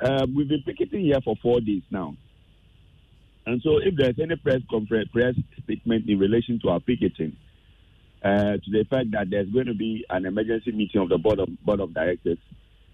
uh, 0.00 0.24
we've 0.36 0.48
been 0.48 0.62
picketing 0.64 1.00
here 1.06 1.20
for 1.24 1.34
four 1.42 1.60
days 1.60 1.82
now. 1.90 2.14
And 3.46 3.60
so, 3.62 3.78
if 3.78 3.94
there's 3.96 4.18
any 4.20 4.36
press 4.36 4.60
conference, 4.70 5.08
press 5.12 5.34
statement 5.64 6.08
in 6.08 6.18
relation 6.18 6.60
to 6.60 6.68
our 6.68 6.80
picketing, 6.80 7.36
uh, 8.24 8.52
to 8.52 8.70
the 8.70 8.84
fact 8.88 9.10
that 9.12 9.30
there's 9.30 9.48
going 9.48 9.66
to 9.66 9.74
be 9.74 10.04
an 10.10 10.26
emergency 10.26 10.70
meeting 10.70 11.00
of 11.00 11.08
the 11.08 11.18
board 11.18 11.40
of 11.40 11.48
board 11.64 11.80
of 11.80 11.92
directors, 11.92 12.38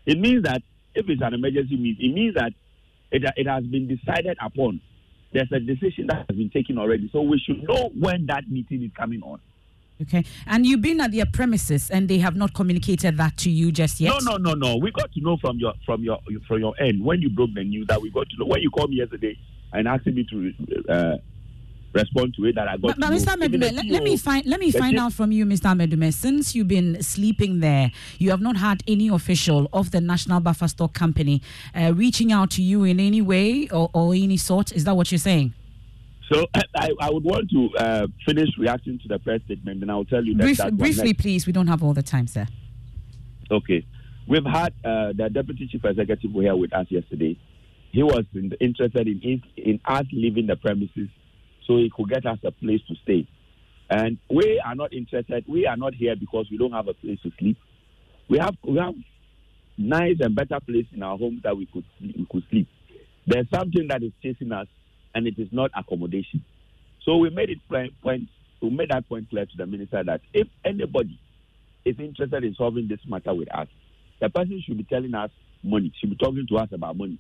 it 0.07 0.19
means 0.19 0.45
that 0.45 0.62
if 0.95 1.09
it's 1.09 1.21
an 1.23 1.35
emergency 1.35 1.76
meeting, 1.76 2.11
it 2.11 2.14
means 2.14 2.35
that 2.35 2.52
it, 3.11 3.25
it 3.37 3.47
has 3.47 3.64
been 3.64 3.88
decided 3.88 4.38
upon. 4.43 4.81
There's 5.33 5.52
a 5.52 5.61
decision 5.61 6.07
that 6.07 6.25
has 6.28 6.37
been 6.37 6.49
taken 6.49 6.78
already, 6.78 7.11
so 7.12 7.21
we 7.21 7.38
should 7.38 7.62
know 7.69 7.90
when 7.99 8.25
that 8.26 8.49
meeting 8.49 8.83
is 8.83 8.90
coming 8.97 9.21
on. 9.23 9.40
Okay. 10.00 10.25
And 10.47 10.64
you've 10.64 10.81
been 10.81 11.00
at 11.00 11.12
their 11.12 11.26
premises 11.26 11.90
and 11.90 12.09
they 12.09 12.19
have 12.19 12.37
not 12.37 12.55
communicated 12.55 13.19
that 13.19 13.37
to 13.38 13.50
you 13.50 13.71
just 13.73 14.00
yet? 14.00 14.14
No, 14.23 14.37
no, 14.37 14.37
no, 14.37 14.55
no. 14.55 14.76
We 14.76 14.93
got 14.93 15.12
to 15.12 15.21
know 15.21 15.37
from 15.38 15.59
your 15.59 15.75
from 15.85 16.02
your 16.02 16.19
from 16.47 16.61
your 16.61 16.73
end 16.81 17.05
when 17.05 17.21
you 17.21 17.28
broke 17.28 17.50
the 17.55 17.64
news 17.64 17.88
that 17.88 18.00
we 18.00 18.11
got 18.11 18.28
to 18.31 18.37
know 18.38 18.47
when 18.47 18.62
you 18.62 18.71
called 18.71 18.90
me 18.90 18.97
yesterday 18.97 19.37
and 19.73 19.89
asking 19.89 20.15
me 20.15 20.27
to 20.31 20.53
uh, 20.89 21.17
respond 21.93 22.35
to 22.37 22.45
it 22.47 22.55
that 22.55 22.69
I 22.69 22.77
got. 22.77 22.99
But, 22.99 23.01
but 23.01 23.11
Mr. 23.11 23.37
Medume, 23.37 23.73
let, 23.73 23.87
let, 23.87 24.03
me 24.03 24.17
find 24.17 24.47
let 24.47 24.61
me 24.61 24.71
find 24.71 24.99
out 24.99 25.13
from 25.13 25.33
you, 25.33 25.45
Mr. 25.45 25.77
Medume. 25.77 26.13
Since 26.13 26.55
you've 26.55 26.69
been 26.69 27.03
sleeping 27.03 27.61
there, 27.61 27.91
you 28.19 28.31
have 28.31 28.41
not 28.41 28.57
had 28.57 28.83
any 28.87 29.09
official 29.09 29.69
of 29.73 29.91
the 29.91 30.01
National 30.01 30.41
Buffer 30.41 30.69
Stock 30.69 30.93
Company 30.95 31.43
uh, 31.75 31.93
reaching 31.95 32.33
out 32.33 32.51
to 32.53 32.63
you 32.63 32.85
in 32.85 33.01
any 33.01 33.23
way 33.23 33.69
or, 33.69 33.91
or 33.93 34.15
any 34.15 34.37
sort. 34.37 34.73
Is 34.73 34.85
that 34.85 34.97
what 34.97 35.11
you're 35.11 35.19
saying? 35.19 35.55
So 36.31 36.47
I, 36.77 36.91
I 37.01 37.11
would 37.11 37.25
want 37.25 37.51
to 37.51 37.71
uh, 37.79 38.07
finish 38.27 38.49
reacting 38.59 38.99
to 39.01 39.09
the 39.09 39.19
press 39.19 39.41
statement, 39.45 39.83
and 39.83 39.91
I'll 39.91 40.05
tell 40.05 40.25
you 40.25 40.35
that. 40.37 40.43
Brief, 40.43 40.59
that 40.59 40.77
briefly, 40.77 41.15
please. 41.15 41.47
We 41.47 41.53
don't 41.53 41.69
have 41.69 41.83
all 41.83 41.95
the 41.95 42.03
time, 42.03 42.27
sir. 42.27 42.47
Okay, 43.51 43.87
we've 44.27 44.45
had 44.45 44.75
uh, 44.85 45.13
the 45.15 45.31
deputy 45.33 45.67
chief 45.69 45.85
executive 45.85 46.31
here 46.33 46.55
with 46.55 46.73
us 46.75 46.87
yesterday. 46.91 47.39
He 47.92 48.02
was 48.02 48.25
in, 48.35 48.52
interested 48.61 49.09
in 49.09 49.42
in 49.57 49.80
us 49.85 50.04
leaving 50.12 50.47
the 50.47 50.57
premises 50.57 51.09
so 51.66 51.76
he 51.76 51.90
could 51.95 52.09
get 52.09 52.26
us 52.26 52.38
a 52.45 52.50
place 52.50 52.80
to 52.88 52.95
stay. 53.02 53.26
And 53.90 54.18
we 54.28 54.61
are 54.64 54.75
not 54.75 54.92
interested. 54.92 55.45
We 55.49 55.66
are 55.66 55.76
not 55.76 55.95
here 55.95 56.14
because 56.16 56.47
we 56.50 56.59
don't 56.59 56.73
have 56.73 56.88
a 56.88 56.95
place 56.95 57.18
to 57.23 57.30
sleep. 57.38 57.57
We 58.28 58.38
have 58.38 58.54
we 58.62 58.76
have 58.78 58.95
nice 59.78 60.16
and 60.21 60.35
better 60.35 60.61
place 60.61 60.87
in 60.92 61.02
our 61.02 61.16
home 61.16 61.40
that 61.45 61.57
we 61.57 61.66
could 61.66 61.85
we 62.00 62.26
could 62.30 62.42
sleep. 62.50 62.68
There's 63.26 63.47
something 63.54 63.88
that 63.88 64.02
is 64.02 64.12
chasing 64.23 64.52
us 64.52 64.66
and 65.14 65.26
it 65.26 65.38
is 65.38 65.49
not 65.52 65.71
accommodation. 65.76 66.45
So 67.04 67.16
we 67.16 67.30
made 67.30 67.50
it 67.50 67.59
point, 68.02 68.28
we 68.61 68.71
made 68.71 68.90
that 68.90 69.09
point 69.09 69.30
clear 69.30 69.47
to 69.47 69.57
the 69.57 69.66
minister 69.66 70.02
that 70.04 70.21
if 70.33 70.47
anybody 70.64 71.18
is 71.85 71.97
interested 71.99 72.45
in 72.45 72.54
solving 72.54 72.88
this 72.88 73.00
matter 73.07 73.35
with 73.35 73.52
us, 73.54 73.68
the 74.21 74.28
person 74.28 74.62
should 74.64 74.76
be 74.78 74.85
telling 74.85 75.14
us 75.14 75.30
money, 75.62 75.92
should 75.99 76.11
be 76.11 76.16
talking 76.16 76.47
to 76.49 76.57
us 76.57 76.68
about 76.73 76.97
money, 76.97 77.18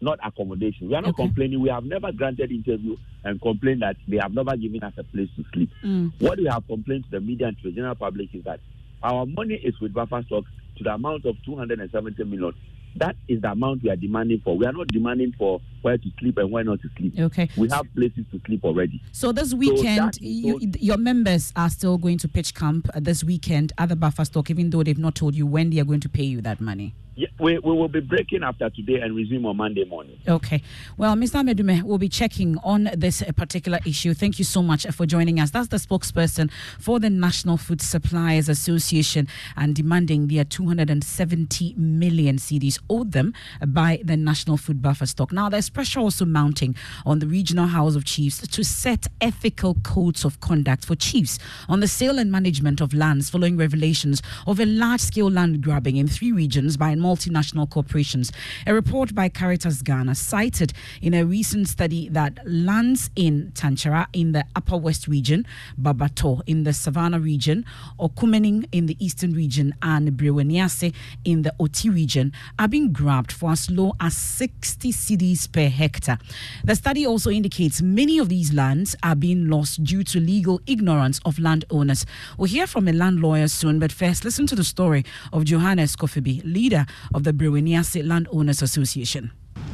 not 0.00 0.18
accommodation. 0.24 0.88
We 0.88 0.94
are 0.94 1.02
not 1.02 1.10
okay. 1.10 1.24
complaining. 1.24 1.60
We 1.60 1.68
have 1.70 1.84
never 1.84 2.12
granted 2.12 2.50
interview 2.50 2.96
and 3.24 3.40
complained 3.40 3.82
that 3.82 3.96
they 4.08 4.18
have 4.18 4.32
never 4.32 4.56
given 4.56 4.82
us 4.82 4.94
a 4.96 5.04
place 5.04 5.28
to 5.36 5.44
sleep. 5.52 5.70
Mm. 5.84 6.12
What 6.18 6.38
we 6.38 6.46
have 6.46 6.66
complained 6.66 7.04
to 7.04 7.10
the 7.10 7.20
media 7.20 7.48
and 7.48 7.58
to 7.58 7.70
the 7.70 7.74
general 7.74 7.94
public 7.94 8.34
is 8.34 8.44
that 8.44 8.60
our 9.02 9.26
money 9.26 9.54
is 9.54 9.78
with 9.80 9.92
buffer 9.92 10.22
stock 10.26 10.44
to 10.76 10.84
the 10.84 10.94
amount 10.94 11.24
of 11.26 11.36
270 11.44 12.24
million 12.24 12.54
that 12.96 13.16
is 13.28 13.40
the 13.40 13.50
amount 13.50 13.82
we 13.82 13.90
are 13.90 13.96
demanding 13.96 14.40
for. 14.42 14.56
We 14.56 14.66
are 14.66 14.72
not 14.72 14.88
demanding 14.88 15.34
for 15.38 15.60
where 15.82 15.98
to 15.98 16.10
sleep 16.18 16.38
and 16.38 16.50
where 16.50 16.64
not 16.64 16.80
to 16.82 16.88
sleep. 16.96 17.14
Okay. 17.18 17.48
We 17.56 17.68
have 17.70 17.86
places 17.94 18.24
to 18.32 18.40
sleep 18.46 18.64
already. 18.64 19.02
So 19.12 19.32
this 19.32 19.54
weekend, 19.54 20.14
so 20.16 20.20
you, 20.22 20.60
your 20.78 20.96
members 20.96 21.52
are 21.56 21.70
still 21.70 21.98
going 21.98 22.18
to 22.18 22.28
pitch 22.28 22.54
camp 22.54 22.88
uh, 22.94 23.00
this 23.00 23.24
weekend 23.24 23.72
at 23.78 23.88
the 23.88 23.96
buffer 23.96 24.24
stock, 24.24 24.50
even 24.50 24.70
though 24.70 24.82
they've 24.82 24.98
not 24.98 25.14
told 25.14 25.34
you 25.34 25.46
when 25.46 25.70
they 25.70 25.80
are 25.80 25.84
going 25.84 26.00
to 26.00 26.08
pay 26.08 26.24
you 26.24 26.40
that 26.42 26.60
money. 26.60 26.94
Yeah, 27.16 27.28
we, 27.38 27.58
we 27.58 27.72
will 27.72 27.88
be 27.88 28.00
breaking 28.00 28.42
after 28.42 28.70
today 28.70 29.00
and 29.00 29.14
resume 29.14 29.44
on 29.44 29.56
Monday 29.56 29.84
morning. 29.84 30.18
Okay. 30.26 30.62
Well, 30.96 31.14
Mr. 31.16 31.44
Medume 31.44 31.82
will 31.82 31.98
be 31.98 32.08
checking 32.08 32.56
on 32.64 32.88
this 32.96 33.20
uh, 33.20 33.32
particular 33.32 33.78
issue. 33.84 34.14
Thank 34.14 34.38
you 34.38 34.44
so 34.44 34.62
much 34.62 34.86
for 34.86 35.06
joining 35.06 35.40
us. 35.40 35.50
That's 35.50 35.68
the 35.68 35.76
spokesperson 35.76 36.50
for 36.78 37.00
the 37.00 37.10
National 37.10 37.56
Food 37.56 37.82
Suppliers 37.82 38.48
Association 38.48 39.28
and 39.56 39.74
demanding 39.74 40.28
their 40.28 40.44
270 40.44 41.74
million 41.76 42.36
cedis 42.36 42.78
owed 42.88 43.12
them 43.12 43.34
by 43.66 44.00
the 44.04 44.16
National 44.16 44.56
Food 44.56 44.80
Buffer 44.80 45.06
Stock. 45.06 45.32
Now, 45.32 45.48
there's 45.48 45.68
pressure 45.72 46.00
also 46.00 46.24
mounting 46.24 46.74
on 47.04 47.18
the 47.18 47.26
Regional 47.26 47.66
House 47.66 47.96
of 47.96 48.04
Chiefs 48.04 48.46
to 48.46 48.64
set 48.64 49.06
ethical 49.20 49.74
codes 49.82 50.24
of 50.24 50.40
conduct 50.40 50.84
for 50.84 50.94
chiefs 50.94 51.38
on 51.68 51.80
the 51.80 51.88
sale 51.88 52.18
and 52.18 52.30
management 52.30 52.80
of 52.80 52.94
lands 52.94 53.30
following 53.30 53.56
revelations 53.56 54.22
of 54.46 54.58
a 54.60 54.66
large 54.66 55.00
scale 55.00 55.30
land 55.30 55.62
grabbing 55.62 55.96
in 55.96 56.08
three 56.08 56.32
regions 56.32 56.76
by 56.76 56.94
multinational 56.94 57.68
corporations. 57.68 58.32
A 58.66 58.74
report 58.74 59.14
by 59.14 59.28
Caritas 59.28 59.82
Ghana 59.82 60.14
cited 60.14 60.72
in 61.00 61.14
a 61.14 61.24
recent 61.24 61.68
study 61.68 62.08
that 62.08 62.38
lands 62.44 63.10
in 63.16 63.52
Tanchara 63.54 64.06
in 64.12 64.32
the 64.32 64.44
Upper 64.56 64.76
West 64.76 65.06
region, 65.06 65.46
Babato 65.80 66.42
in 66.46 66.64
the 66.64 66.72
Savannah 66.72 67.20
region, 67.20 67.64
Okumening 67.98 68.66
in 68.72 68.86
the 68.86 68.96
Eastern 69.04 69.32
region, 69.32 69.74
and 69.82 70.12
Breweniase 70.12 70.94
in 71.24 71.42
the 71.42 71.54
Oti 71.58 71.90
region 71.90 72.32
are 72.58 72.68
being 72.68 72.92
grabbed 72.92 73.32
for 73.32 73.52
as 73.52 73.70
low 73.70 73.94
as 74.00 74.16
60 74.16 74.92
cedis 74.92 75.50
per 75.50 75.59
hectare. 75.68 76.18
The 76.64 76.74
study 76.74 77.06
also 77.06 77.30
indicates 77.30 77.82
many 77.82 78.18
of 78.18 78.28
these 78.28 78.52
lands 78.52 78.96
are 79.02 79.14
being 79.14 79.48
lost 79.48 79.84
due 79.84 80.04
to 80.04 80.20
legal 80.20 80.60
ignorance 80.66 81.20
of 81.24 81.38
landowners. 81.38 82.06
We'll 82.38 82.48
hear 82.48 82.66
from 82.66 82.88
a 82.88 82.92
land 82.92 83.20
lawyer 83.20 83.48
soon, 83.48 83.78
but 83.78 83.92
first, 83.92 84.24
listen 84.24 84.46
to 84.46 84.56
the 84.56 84.64
story 84.64 85.04
of 85.32 85.44
Johannes 85.44 85.96
Kofibi, 85.96 86.42
leader 86.44 86.86
of 87.14 87.24
the 87.24 87.32
Breweniase 87.32 88.06
Landowners 88.06 88.62
Association. 88.62 89.32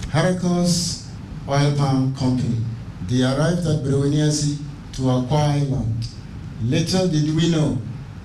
Haracos 0.08 1.06
Oil 1.48 1.74
Palm 1.76 2.14
Company. 2.16 2.58
They 3.08 3.22
arrived 3.22 3.66
at 3.66 3.84
Breweniase 3.84 4.58
to 4.94 5.10
acquire 5.10 5.60
land. 5.60 6.08
Little 6.62 7.08
did 7.08 7.36
we 7.36 7.50
know 7.50 7.78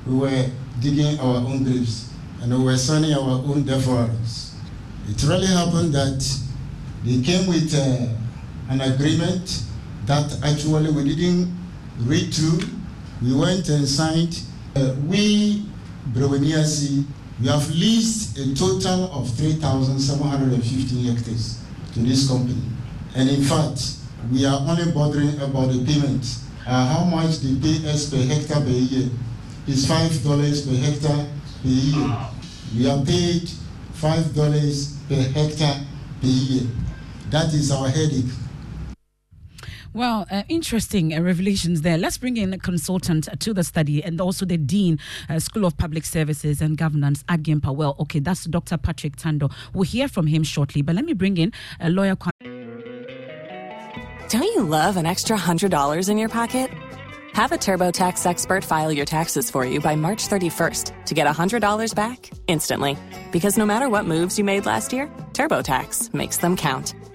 we 0.08 0.15
were 0.15 0.45
digging 0.80 1.19
our 1.19 1.38
own 1.38 1.63
graves 1.63 2.12
and 2.41 2.52
we 2.58 2.63
were 2.63 2.78
signing 2.78 3.13
our 3.13 3.43
own 3.45 3.63
death 3.63 3.86
warrants. 3.88 4.56
It 5.08 5.21
really 5.24 5.47
happened 5.47 5.93
that 5.93 6.21
they 7.03 7.21
came 7.21 7.47
with 7.47 7.73
uh, 7.73 8.07
an 8.71 8.81
agreement 8.81 9.63
that 10.05 10.37
actually 10.43 10.91
we 10.91 11.03
didn't 11.15 11.51
read 11.99 12.33
through. 12.33 12.59
We 13.21 13.35
went 13.35 13.69
and 13.69 13.87
signed. 13.87 14.41
Uh, 14.75 14.95
we, 15.07 15.65
Breweniase, 16.13 17.03
we 17.39 17.47
have 17.47 17.67
leased 17.71 18.37
a 18.37 18.55
total 18.55 19.11
of 19.13 19.29
3,715 19.35 21.15
hectares 21.15 21.59
to 21.93 21.99
this 21.99 22.27
company. 22.27 22.61
And 23.15 23.29
in 23.29 23.43
fact, 23.43 23.97
we 24.31 24.45
are 24.45 24.59
only 24.59 24.91
bothering 24.91 25.39
about 25.41 25.71
the 25.71 25.83
payment. 25.85 26.25
Uh, 26.65 26.85
how 26.93 27.03
much 27.03 27.39
they 27.39 27.55
pay 27.59 27.89
us 27.89 28.09
per 28.09 28.17
hectare 28.17 28.61
per 28.61 28.69
year 28.69 29.09
is 29.67 29.85
$5 29.87 30.23
per 30.67 30.75
hectare 30.77 31.27
per 31.63 31.67
year. 31.69 32.17
We 32.77 32.89
are 32.89 33.03
paid 33.03 33.49
$5 33.99 35.07
per 35.09 35.15
hectare 35.33 35.85
per 36.21 36.27
year. 36.27 36.67
That 37.32 37.54
is 37.54 37.72
our 37.72 37.88
headache. 37.88 38.26
Well, 39.94 40.26
uh, 40.30 40.44
interesting 40.48 41.13
uh, 41.13 41.22
revelations 41.22 41.82
there. 41.82 41.98
Let's 41.98 42.17
bring 42.17 42.38
in 42.38 42.54
a 42.54 42.58
consultant 42.58 43.28
to 43.39 43.54
the 43.54 43.63
study 43.63 44.04
and 44.04 44.20
also 44.22 44.46
the 44.46 44.58
Dean, 44.58 45.00
uh, 45.30 45.39
School 45.39 45.65
of 45.65 45.78
Public 45.78 46.06
Services 46.06 46.62
and 46.62 46.78
Governance, 46.78 47.24
Agim 47.30 47.62
Powell. 47.62 47.96
Okay, 48.00 48.20
that's 48.20 48.46
Dr. 48.46 48.78
Patrick 48.78 49.15
Tando. 49.15 49.50
We'll 49.74 49.84
hear 49.84 50.08
from 50.08 50.28
him 50.28 50.44
shortly, 50.44 50.82
but 50.82 50.96
let 50.96 51.06
me 51.06 51.13
bring 51.13 51.38
in 51.38 51.52
a 51.80 51.89
lawyer. 51.89 52.15
Don't 54.30 54.44
you 54.44 54.63
love 54.63 54.98
an 54.98 55.06
extra 55.06 55.38
$100 55.38 56.10
in 56.10 56.17
your 56.17 56.30
pocket? 56.30 56.70
Have 57.34 57.54
a 57.54 57.58
TurboTax 57.58 58.26
expert 58.26 58.63
file 58.65 58.91
your 58.91 59.06
taxes 59.06 59.50
for 59.50 59.65
you 59.65 59.80
by 59.80 59.96
March 59.96 60.28
31st 60.28 61.06
to 61.06 61.13
get 61.13 61.28
$100 61.28 61.96
back 61.96 62.30
instantly. 62.48 62.98
Because 63.32 63.58
no 63.58 63.65
matter 63.65 63.89
what 63.89 64.06
moves 64.06 64.38
you 64.38 64.44
made 64.44 64.65
last 64.65 64.91
year, 64.91 65.08
TurboTax 65.34 66.13
makes 66.13 66.38
them 66.38 66.58
count. 66.58 66.94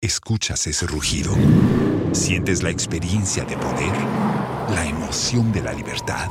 ¿Escuchas 0.00 0.64
ese 0.68 0.86
rugido? 0.86 1.34
¿Sientes 2.12 2.62
la 2.62 2.70
experiencia 2.70 3.44
de 3.44 3.56
poder? 3.56 3.92
¿La 4.72 4.86
emoción 4.86 5.50
de 5.50 5.60
la 5.60 5.72
libertad? 5.72 6.28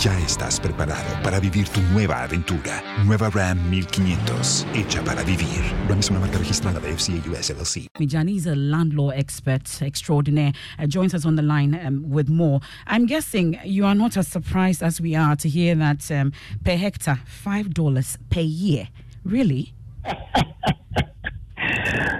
Ya 0.00 0.18
estás 0.18 0.58
preparado 0.58 1.22
para 1.22 1.38
vivir 1.38 1.68
tu 1.68 1.80
nueva 1.92 2.24
aventura. 2.24 2.82
Nueva 3.04 3.30
Ram 3.30 3.70
1500, 3.70 4.66
hecha 4.74 5.04
para 5.04 5.22
vivir. 5.22 5.46
Ram 5.88 6.00
es 6.00 6.10
una 6.10 6.18
marca 6.18 6.38
registrada 6.38 6.80
de 6.80 6.92
FCA 6.92 7.30
US 7.30 7.50
LLC. 7.50 7.86
Mijani 8.00 8.34
is 8.34 8.48
a 8.48 8.56
land 8.56 8.94
law 8.94 9.10
expert 9.10 9.62
extraordinaire. 9.82 10.52
Uh, 10.76 10.88
joins 10.88 11.14
us 11.14 11.24
on 11.24 11.36
the 11.36 11.42
line 11.42 11.78
um, 11.86 12.04
with 12.10 12.28
more. 12.28 12.58
I'm 12.88 13.06
guessing 13.06 13.56
you 13.64 13.86
are 13.86 13.94
not 13.94 14.16
as 14.16 14.26
surprised 14.26 14.82
as 14.82 15.00
we 15.00 15.14
are 15.14 15.36
to 15.36 15.48
hear 15.48 15.76
that 15.76 16.10
um, 16.10 16.32
per 16.64 16.76
hectare, 16.76 17.20
$5 17.46 18.18
per 18.30 18.40
year. 18.40 18.88
Really? 19.24 19.74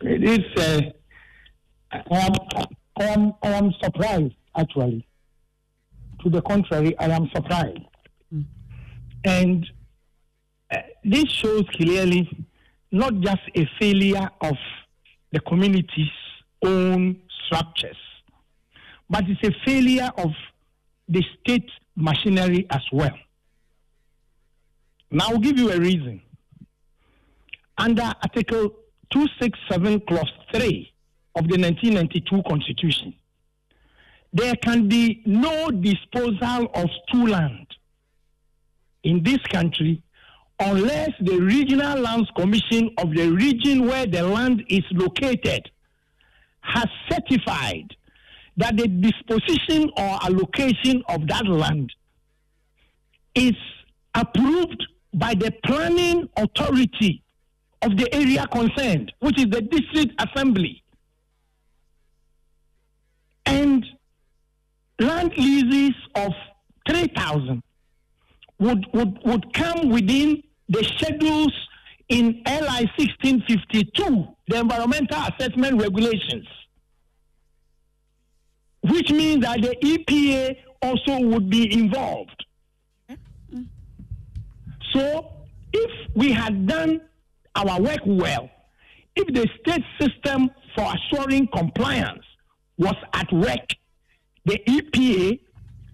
It 0.00 0.24
is. 0.24 0.40
Uh, 0.56 0.80
I, 1.90 2.18
am, 2.18 2.32
I, 2.98 3.04
am, 3.04 3.32
I 3.42 3.48
am 3.48 3.72
surprised, 3.82 4.34
actually. 4.56 5.06
To 6.22 6.30
the 6.30 6.42
contrary, 6.42 6.96
I 6.98 7.06
am 7.06 7.28
surprised. 7.34 7.78
Mm. 8.34 8.44
And 9.24 9.66
uh, 10.72 10.78
this 11.04 11.24
shows 11.30 11.64
clearly 11.72 12.46
not 12.90 13.20
just 13.20 13.42
a 13.54 13.68
failure 13.78 14.28
of 14.40 14.56
the 15.32 15.40
community's 15.40 16.10
own 16.64 17.20
structures, 17.46 17.96
but 19.10 19.24
it's 19.28 19.42
a 19.42 19.52
failure 19.64 20.10
of 20.18 20.30
the 21.08 21.24
state 21.40 21.70
machinery 21.96 22.66
as 22.70 22.82
well. 22.92 23.16
Now, 25.10 25.28
I'll 25.28 25.38
give 25.38 25.58
you 25.58 25.70
a 25.70 25.78
reason. 25.78 26.20
Under 27.78 28.02
Article 28.02 28.72
267, 29.10 30.00
Clause 30.06 30.32
3 30.52 30.92
of 31.36 31.48
the 31.48 31.58
1992 31.58 32.42
Constitution, 32.48 33.14
there 34.32 34.54
can 34.56 34.88
be 34.88 35.22
no 35.24 35.70
disposal 35.70 36.68
of 36.74 36.88
stool 37.06 37.28
land 37.28 37.66
in 39.04 39.22
this 39.22 39.38
country 39.50 40.02
unless 40.60 41.10
the 41.20 41.38
Regional 41.38 41.98
Lands 42.00 42.28
Commission 42.36 42.90
of 42.98 43.14
the 43.14 43.30
region 43.30 43.86
where 43.86 44.06
the 44.06 44.22
land 44.22 44.64
is 44.68 44.82
located 44.92 45.70
has 46.60 46.86
certified 47.10 47.94
that 48.56 48.76
the 48.76 48.88
disposition 48.88 49.90
or 49.96 50.18
allocation 50.24 51.02
of 51.08 51.26
that 51.28 51.46
land 51.46 51.90
is 53.34 53.54
approved 54.14 54.84
by 55.14 55.32
the 55.34 55.52
planning 55.64 56.28
authority 56.36 57.22
of 57.82 57.96
the 57.96 58.12
area 58.14 58.46
concerned, 58.48 59.12
which 59.20 59.38
is 59.38 59.46
the 59.46 59.62
district 59.62 60.20
assembly. 60.20 60.82
And 63.46 63.84
land 64.98 65.32
leases 65.36 65.94
of 66.14 66.32
3,000 66.88 67.62
would, 68.58 68.86
would, 68.92 69.18
would 69.24 69.52
come 69.54 69.90
within 69.90 70.42
the 70.68 70.82
schedules 70.84 71.52
in 72.08 72.42
LI 72.46 72.88
1652, 72.96 74.26
the 74.48 74.60
environmental 74.60 75.22
assessment 75.22 75.80
regulations, 75.80 76.46
which 78.82 79.10
means 79.10 79.44
that 79.44 79.60
the 79.60 79.76
EPA 79.82 80.56
also 80.82 81.20
would 81.20 81.50
be 81.50 81.72
involved. 81.72 82.46
Mm. 83.52 83.66
So, 84.92 85.32
if 85.72 85.90
we 86.14 86.32
had 86.32 86.66
done 86.66 87.02
our 87.58 87.80
work 87.80 88.00
well, 88.06 88.48
if 89.16 89.26
the 89.34 89.46
state 89.60 89.84
system 90.00 90.50
for 90.76 90.92
assuring 90.94 91.48
compliance 91.48 92.24
was 92.78 92.94
at 93.12 93.32
work, 93.32 93.74
the 94.44 94.58
EPA, 94.68 95.40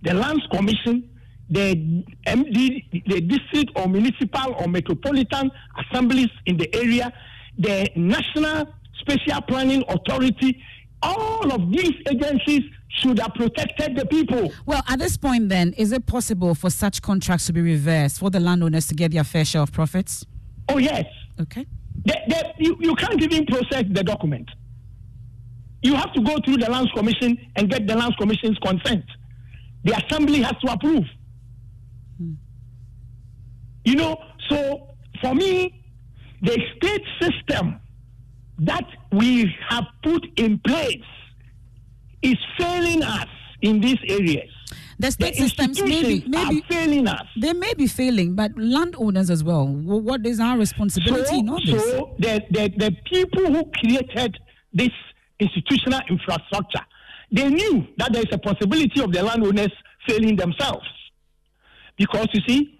the 0.02 0.14
Lands 0.14 0.42
Commission, 0.52 1.08
the 1.48 2.04
MD, 2.26 3.04
the 3.06 3.20
district 3.20 3.70
or 3.76 3.88
municipal 3.88 4.54
or 4.58 4.68
metropolitan 4.68 5.50
assemblies 5.78 6.28
in 6.46 6.56
the 6.56 6.74
area, 6.74 7.12
the 7.58 7.88
National 7.96 8.66
Spatial 9.00 9.40
Planning 9.42 9.84
Authority, 9.88 10.62
all 11.02 11.52
of 11.52 11.70
these 11.70 11.94
agencies 12.10 12.62
should 12.88 13.18
have 13.18 13.34
protected 13.34 13.96
the 13.96 14.06
people. 14.06 14.52
Well, 14.66 14.82
at 14.88 14.98
this 14.98 15.16
point, 15.16 15.48
then, 15.48 15.72
is 15.76 15.92
it 15.92 16.06
possible 16.06 16.54
for 16.54 16.70
such 16.70 17.02
contracts 17.02 17.46
to 17.46 17.52
be 17.52 17.60
reversed 17.60 18.20
for 18.20 18.30
the 18.30 18.40
landowners 18.40 18.86
to 18.88 18.94
get 18.94 19.12
their 19.12 19.24
fair 19.24 19.44
share 19.44 19.62
of 19.62 19.72
profits? 19.72 20.24
Oh, 20.68 20.78
yes. 20.78 21.04
Okay. 21.40 21.66
The, 22.04 22.16
the, 22.28 22.52
you, 22.58 22.76
you 22.80 22.94
can't 22.96 23.20
even 23.22 23.46
process 23.46 23.84
the 23.90 24.02
document. 24.02 24.48
You 25.82 25.94
have 25.94 26.12
to 26.14 26.22
go 26.22 26.36
through 26.44 26.58
the 26.58 26.70
Lands 26.70 26.90
Commission 26.92 27.36
and 27.56 27.70
get 27.70 27.86
the 27.86 27.94
Lands 27.94 28.16
Commission's 28.16 28.58
consent. 28.58 29.04
The 29.84 29.92
Assembly 29.92 30.40
has 30.40 30.54
to 30.64 30.72
approve. 30.72 31.04
Hmm. 32.18 32.32
You 33.84 33.96
know, 33.96 34.16
so 34.48 34.96
for 35.20 35.34
me, 35.34 35.82
the 36.42 36.58
state 36.76 37.04
system 37.20 37.80
that 38.58 38.86
we 39.12 39.54
have 39.68 39.84
put 40.02 40.26
in 40.38 40.58
place 40.60 41.02
is 42.22 42.36
failing 42.58 43.02
us 43.02 43.28
in 43.60 43.80
these 43.80 43.98
areas. 44.08 44.50
The 44.98 45.10
state 45.10 45.34
the 45.34 45.42
systems 45.42 45.82
maybe 45.82 46.24
maybe 46.26 46.64
failing 46.68 47.08
us. 47.08 47.26
They 47.40 47.52
may 47.52 47.74
be 47.74 47.86
failing, 47.86 48.34
but 48.34 48.52
landowners 48.56 49.30
as 49.30 49.42
well. 49.42 49.66
What 49.66 50.26
is 50.26 50.40
our 50.40 50.56
responsibility 50.56 51.26
so, 51.26 51.38
in 51.38 51.48
all 51.48 51.60
this? 51.64 51.84
So 51.84 52.14
the, 52.18 52.42
the, 52.50 52.72
the 52.76 52.96
people 53.10 53.46
who 53.46 53.64
created 53.80 54.36
this 54.72 54.90
institutional 55.40 56.00
infrastructure, 56.08 56.84
they 57.32 57.48
knew 57.48 57.86
that 57.98 58.12
there 58.12 58.22
is 58.22 58.32
a 58.32 58.38
possibility 58.38 59.00
of 59.02 59.12
the 59.12 59.22
landowners 59.22 59.72
failing 60.06 60.36
themselves. 60.36 60.86
Because 61.96 62.28
you 62.32 62.42
see, 62.46 62.78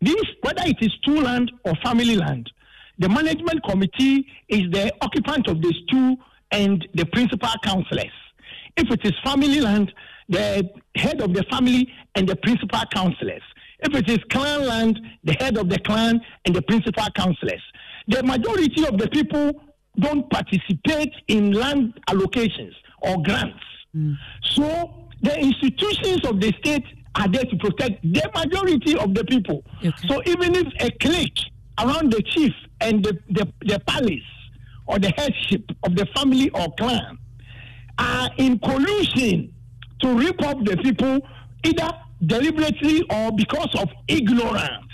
this 0.00 0.22
whether 0.42 0.62
it 0.64 0.76
is 0.80 0.92
stool 1.02 1.22
land 1.22 1.50
or 1.64 1.74
family 1.82 2.16
land, 2.16 2.50
the 2.98 3.08
management 3.08 3.62
committee 3.68 4.26
is 4.48 4.62
the 4.70 4.92
occupant 5.00 5.48
of 5.48 5.60
the 5.60 5.74
stool 5.86 6.16
and 6.52 6.86
the 6.94 7.04
principal 7.06 7.50
councillors. 7.62 8.12
If 8.76 8.90
it 8.90 9.00
is 9.04 9.12
family 9.24 9.60
land, 9.60 9.92
the 10.28 10.68
head 10.96 11.20
of 11.20 11.34
the 11.34 11.44
family 11.50 11.88
and 12.14 12.28
the 12.28 12.36
principal 12.36 12.80
councillors. 12.92 13.42
If 13.80 13.94
it 13.94 14.08
is 14.08 14.18
clan 14.30 14.66
land, 14.66 15.00
the 15.24 15.36
head 15.38 15.56
of 15.58 15.68
the 15.68 15.78
clan 15.80 16.20
and 16.46 16.54
the 16.54 16.62
principal 16.62 17.06
councillors. 17.14 17.62
The 18.08 18.22
majority 18.22 18.86
of 18.86 18.98
the 18.98 19.08
people 19.08 19.52
don't 19.98 20.28
participate 20.30 21.12
in 21.28 21.52
land 21.52 22.00
allocations 22.08 22.74
or 23.02 23.22
grants. 23.22 23.62
Mm. 23.94 24.14
So 24.42 25.08
the 25.22 25.38
institutions 25.38 26.24
of 26.26 26.40
the 26.40 26.52
state 26.58 26.84
are 27.14 27.28
there 27.28 27.44
to 27.44 27.56
protect 27.56 28.02
the 28.02 28.30
majority 28.34 28.96
of 28.96 29.14
the 29.14 29.24
people. 29.24 29.62
Okay. 29.78 29.92
So 30.08 30.20
even 30.26 30.54
if 30.54 30.66
a 30.80 30.90
clique 30.98 31.38
around 31.78 32.12
the 32.12 32.22
chief 32.22 32.52
and 32.80 33.04
the, 33.04 33.18
the, 33.30 33.52
the 33.64 33.80
palace 33.86 34.20
or 34.86 34.98
the 34.98 35.12
headship 35.16 35.70
of 35.84 35.94
the 35.94 36.06
family 36.16 36.50
or 36.50 36.72
clan 36.78 37.18
are 37.98 38.30
in 38.38 38.58
collusion 38.58 39.53
to 40.00 40.14
rip 40.14 40.42
up 40.42 40.64
the 40.64 40.76
people 40.76 41.20
either 41.64 41.90
deliberately 42.26 43.02
or 43.10 43.32
because 43.32 43.68
of 43.78 43.88
ignorance. 44.08 44.86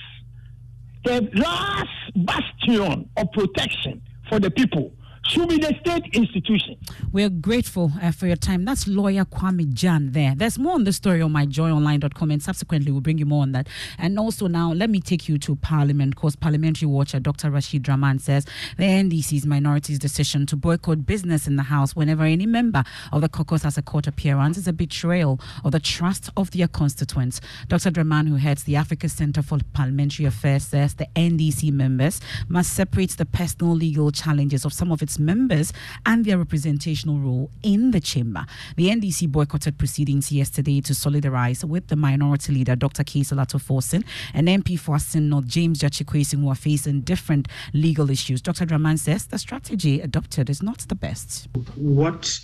The 1.05 1.29
last 1.35 1.89
bastion 2.15 3.09
of 3.17 3.33
protection 3.33 4.03
for 4.29 4.39
the 4.39 4.51
people 4.51 4.93
should 5.31 5.49
be 5.49 5.59
the 5.59 5.75
state 5.81 6.07
institution. 6.13 6.77
We're 7.13 7.31
grateful 7.31 7.93
uh, 8.03 8.11
for 8.11 8.27
your 8.27 8.37
time. 8.37 8.65
That's 8.65 8.89
lawyer 8.89 9.25
Kwame 9.25 9.73
Gyan 9.73 10.13
there. 10.13 10.35
There's 10.37 10.59
more 10.59 10.75
on 10.75 10.85
the 10.85 10.93
story 10.93 11.23
on 11.23 11.33
myjoyonline.com 11.33 12.31
and 12.33 12.43
subsequently 12.43 12.91
we'll 12.91 13.01
bring 13.01 13.19
you 13.19 13.27
more 13.27 13.43
on 13.43 13.53
that. 13.53 13.69
And 13.99 14.19
also 14.19 14.49
now, 14.49 14.73
let 14.73 14.91
me 14.91 15.01
take 15.01 15.29
you 15.29 15.39
to 15.39 15.55
Parliament 15.57 16.17
because 16.17 16.35
Parliamentary 16.35 16.89
Watcher 16.89 17.21
Dr. 17.21 17.51
Rashid 17.51 17.85
Draman 17.85 18.21
says 18.21 18.45
the 18.77 18.85
NDC's 18.85 19.47
minorities 19.47 20.01
decision 20.01 20.47
to 20.47 20.57
boycott 20.57 21.07
business 21.07 21.47
in 21.47 21.55
the 21.57 21.63
House 21.65 21.95
whenever 21.95 22.25
any 22.25 22.47
member 22.47 22.83
of 23.13 23.21
the 23.21 23.29
caucus 23.29 23.63
has 23.63 23.79
a 23.79 23.83
court 23.83 24.09
appearance 24.09 24.59
is 24.59 24.67
a 24.67 24.73
betrayal 24.73 25.39
of 25.65 25.71
the 25.71 25.81
trust 25.81 26.31
of 26.37 26.51
their 26.51 26.67
constituents. 26.67 27.41
Dr. 27.69 27.91
Draman, 27.91 28.27
who 28.27 28.37
heads 28.37 28.65
the 28.65 28.75
Africa 28.75 29.09
Center 29.09 29.43
for 29.43 29.59
Parliamentary 29.75 30.27
Affairs, 30.27 30.65
says 30.65 30.95
the 30.95 31.07
NDC 31.15 31.73
members 31.73 32.21
must 32.49 32.73
separate 32.73 33.11
the 33.11 33.27
personal 33.27 33.75
legal 33.75 34.11
challenges 34.11 34.65
of 34.65 34.73
some 34.73 34.91
of 34.91 35.03
its 35.03 35.20
members 35.21 35.73
and 36.07 36.25
their 36.25 36.39
representational 36.39 37.19
role 37.19 37.51
in 37.63 37.91
the 37.91 38.01
chamber. 38.01 38.47
The 38.77 38.89
NDC 38.89 39.31
boycotted 39.31 39.79
proceedings 39.79 40.33
yesterday 40.33 40.81
to 40.81 40.93
solidarize 40.93 41.65
with 41.65 41.89
the 41.89 41.97
minority 41.97 42.53
leader, 42.53 42.77
Dr. 42.77 43.05
Cassiel 43.05 43.41
Ato 43.41 43.59
Forson, 43.59 44.05
and 44.35 44.49
MP 44.49 44.79
for 44.79 44.99
North, 45.21 45.47
James 45.47 45.81
Gyakye 45.81 46.41
who 46.41 46.49
are 46.49 46.55
facing 46.55 47.03
different 47.03 47.49
legal 47.73 48.11
issues. 48.11 48.43
Dr. 48.43 48.67
Draman 48.67 48.99
says 48.99 49.27
the 49.27 49.39
strategy 49.39 50.01
adopted 50.01 50.51
is 50.51 50.63
not 50.63 50.79
the 50.89 50.95
best. 50.95 51.49
What 51.77 52.41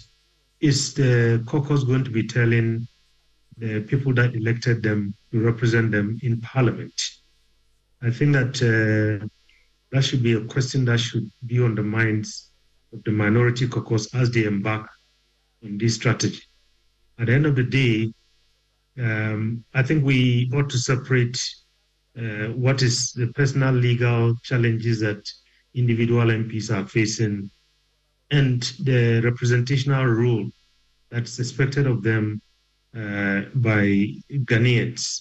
is 0.60 0.94
the 0.94 1.42
caucus 1.46 1.84
going 1.84 2.04
to 2.04 2.10
be 2.10 2.26
telling 2.26 2.86
the 3.58 3.80
people 3.80 4.12
that 4.14 4.34
elected 4.34 4.82
them 4.82 5.14
to 5.32 5.40
represent 5.40 5.90
them 5.90 6.18
in 6.22 6.40
parliament? 6.40 7.10
I 8.02 8.10
think 8.10 8.32
that 8.32 8.54
uh, 8.62 9.26
that 9.92 10.02
should 10.02 10.22
be 10.22 10.34
a 10.34 10.44
question 10.44 10.84
that 10.86 11.00
should 11.00 11.30
be 11.46 11.60
on 11.60 11.74
the 11.74 11.82
minds 11.82 12.50
of 12.92 13.02
the 13.04 13.12
minority 13.12 13.68
caucus 13.68 14.14
as 14.14 14.30
they 14.30 14.44
embark 14.44 14.88
on 15.64 15.78
this 15.78 15.94
strategy. 15.94 16.42
At 17.18 17.26
the 17.26 17.34
end 17.34 17.46
of 17.46 17.56
the 17.56 17.64
day, 17.64 18.12
um, 18.98 19.64
I 19.74 19.82
think 19.82 20.04
we 20.04 20.50
ought 20.54 20.70
to 20.70 20.78
separate 20.78 21.38
uh, 22.18 22.48
what 22.54 22.82
is 22.82 23.12
the 23.12 23.26
personal 23.28 23.74
legal 23.74 24.34
challenges 24.42 25.00
that 25.00 25.28
individual 25.74 26.26
MPs 26.26 26.74
are 26.74 26.86
facing 26.86 27.50
and 28.30 28.62
the 28.80 29.20
representational 29.22 30.06
role 30.06 30.48
that's 31.10 31.38
expected 31.38 31.86
of 31.86 32.02
them 32.02 32.40
uh, 32.96 33.42
by 33.54 34.08
Ghanaians. 34.30 35.20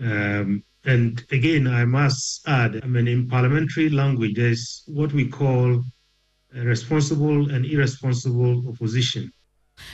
Um, 0.00 0.64
and 0.84 1.24
again, 1.30 1.66
I 1.66 1.84
must 1.84 2.46
add, 2.48 2.80
I 2.82 2.86
mean, 2.86 3.08
in 3.08 3.28
parliamentary 3.28 3.88
language, 3.90 4.34
there's 4.36 4.82
what 4.86 5.12
we 5.12 5.28
call 5.28 5.82
responsible 6.54 7.50
and 7.50 7.64
irresponsible 7.66 8.68
opposition. 8.68 9.32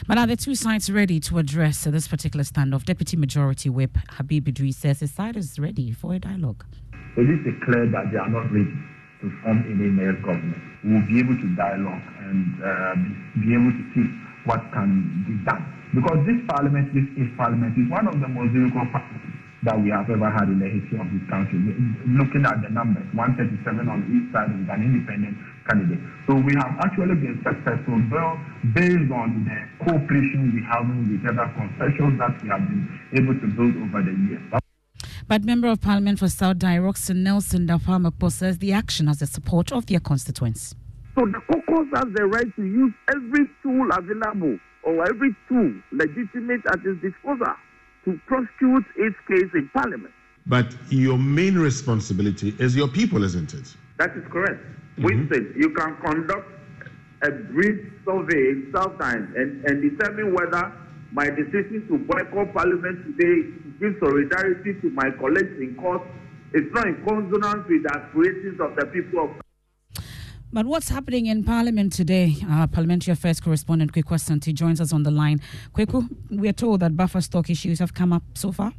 But 0.07 0.19
are 0.19 0.27
the 0.27 0.37
two 0.37 0.55
sides 0.55 0.91
ready 0.91 1.21
to 1.21 1.39
address 1.39 1.85
this 1.85 2.07
particular 2.07 2.45
standoff? 2.45 2.85
Deputy 2.85 3.17
Majority 3.17 3.71
Whip 3.71 3.97
Habib 4.11 4.47
Iddrisu 4.47 4.75
says 4.75 5.01
his 5.01 5.13
side 5.13 5.37
is 5.37 5.59
ready 5.59 5.91
for 5.93 6.15
a 6.15 6.19
dialogue. 6.19 6.65
So 7.17 7.23
this 7.25 7.41
is 7.47 7.55
clear 7.65 7.87
that 7.91 8.13
they 8.13 8.19
are 8.19 8.29
not 8.29 8.53
ready 8.53 8.71
to 9.23 9.27
form 9.43 9.65
any 9.67 9.89
male 9.89 10.17
government. 10.21 10.61
We 10.85 10.93
will 10.95 11.07
be 11.09 11.19
able 11.19 11.37
to 11.37 11.49
dialogue 11.57 12.05
and 12.29 12.63
uh, 12.63 12.95
be 13.41 13.53
able 13.57 13.73
to 13.73 13.85
see 13.95 14.05
what 14.45 14.61
can 14.73 15.25
be 15.25 15.37
done. 15.49 15.65
Because 15.95 16.25
this 16.25 16.41
parliament, 16.49 16.93
this 16.95 17.09
is 17.17 17.29
parliament, 17.37 17.77
is 17.77 17.89
one 17.91 18.07
of 18.07 18.21
the 18.21 18.29
most 18.29 18.53
difficult 18.53 18.93
parliaments 18.93 19.37
that 19.65 19.77
we 19.77 19.91
have 19.91 20.09
ever 20.09 20.31
had 20.31 20.49
in 20.49 20.57
the 20.57 20.69
history 20.69 20.97
of 20.97 21.09
this 21.13 21.25
country. 21.29 21.61
Looking 22.17 22.47
at 22.49 22.63
the 22.65 22.71
numbers, 22.73 23.05
137 23.13 23.89
on 23.89 24.09
each 24.09 24.33
side 24.33 24.49
is 24.49 24.65
an 24.71 24.81
independent 24.81 25.37
candidate. 25.69 25.99
So 26.27 26.35
we 26.35 26.55
have 26.57 26.79
actually 26.81 27.17
been 27.17 27.41
successful 27.43 28.01
well, 28.11 28.39
based 28.75 29.11
on 29.13 29.45
the 29.45 29.85
cooperation 29.85 30.53
we 30.55 30.63
have 30.71 30.87
with 30.87 31.25
other 31.27 31.51
concessions 31.57 32.19
that 32.19 32.43
we 32.43 32.49
have 32.49 32.67
been 32.69 32.89
able 33.15 33.35
to 33.35 33.47
build 33.47 33.77
over 33.77 34.03
the 34.03 34.13
years. 34.29 34.43
But 35.29 35.45
Member 35.45 35.69
of 35.69 35.81
Parliament 35.81 36.19
for 36.19 36.29
South 36.29 36.63
Rockson-Nelson 36.63 37.67
Dafeamekpor 37.67 38.33
says 38.33 38.59
the 38.59 38.73
action 38.73 39.07
has 39.07 39.19
the 39.21 39.27
support 39.27 39.71
of 39.71 39.87
their 39.87 40.01
constituents. 40.01 40.75
So 41.17 41.25
the 41.27 41.41
caucus 41.47 41.87
has 41.95 42.07
the 42.15 42.27
right 42.27 42.57
to 42.57 42.63
use 42.65 42.93
every 43.15 43.47
tool 43.63 43.89
available 43.93 44.59
or 44.83 45.09
every 45.09 45.35
tool 45.49 45.73
legitimate 45.93 46.63
at 46.67 46.81
its 46.85 47.01
disposal 47.01 47.55
to 48.05 48.19
prosecute 48.27 48.85
its 48.97 49.17
case 49.29 49.51
in 49.55 49.71
Parliament. 49.73 50.13
But 50.47 50.75
your 50.89 51.19
main 51.19 51.57
responsibility 51.57 52.55
is 52.59 52.75
your 52.75 52.89
people, 52.89 53.23
isn't 53.23 53.55
it? 53.55 53.77
That 53.99 54.17
is 54.17 54.25
correct. 54.31 54.65
Mm-hmm. 55.01 55.61
you 55.61 55.71
can 55.71 55.97
conduct 56.05 56.47
a 57.23 57.31
brief 57.31 57.93
survey 58.05 58.51
in 58.53 58.73
South 58.75 58.99
Times 58.99 59.33
and, 59.35 59.65
and 59.65 59.83
determine 59.83 60.35
whether 60.35 60.73
my 61.13 61.25
decision 61.25 61.87
to 61.89 61.99
boycott 61.99 62.53
Parliament 62.53 63.05
today 63.07 63.49
to 63.49 63.75
give 63.81 63.97
solidarity 63.99 64.75
to 64.81 64.91
my 64.91 65.11
colleagues 65.19 65.59
in 65.59 65.75
court 65.81 66.03
is 66.53 66.63
not 66.73 66.87
in 66.87 67.03
consonance 67.07 67.65
with 67.69 67.83
the 67.83 67.93
aspirations 67.97 68.61
of 68.61 68.77
the 68.77 68.87
people 68.87 69.25
of 69.25 69.31
but 70.53 70.67
what's 70.67 70.89
happening 70.89 71.27
in 71.27 71.45
Parliament 71.45 71.93
today? 71.93 72.35
Our 72.49 72.67
Parliamentary 72.67 73.13
Affairs 73.13 73.39
correspondent 73.39 73.93
Kweku 73.93 74.15
Asante 74.17 74.53
joins 74.53 74.81
us 74.81 74.93
on 74.93 75.05
the 75.05 75.11
line. 75.13 75.41
Kweku, 75.73 76.09
we 76.29 76.49
are 76.49 76.53
told 76.53 76.81
that 76.81 76.97
buffer 76.97 77.21
stock 77.21 77.49
issues 77.51 77.79
have 77.79 77.95
come 77.95 78.13
up 78.13 78.25
so 78.35 78.51
far. 78.51 78.73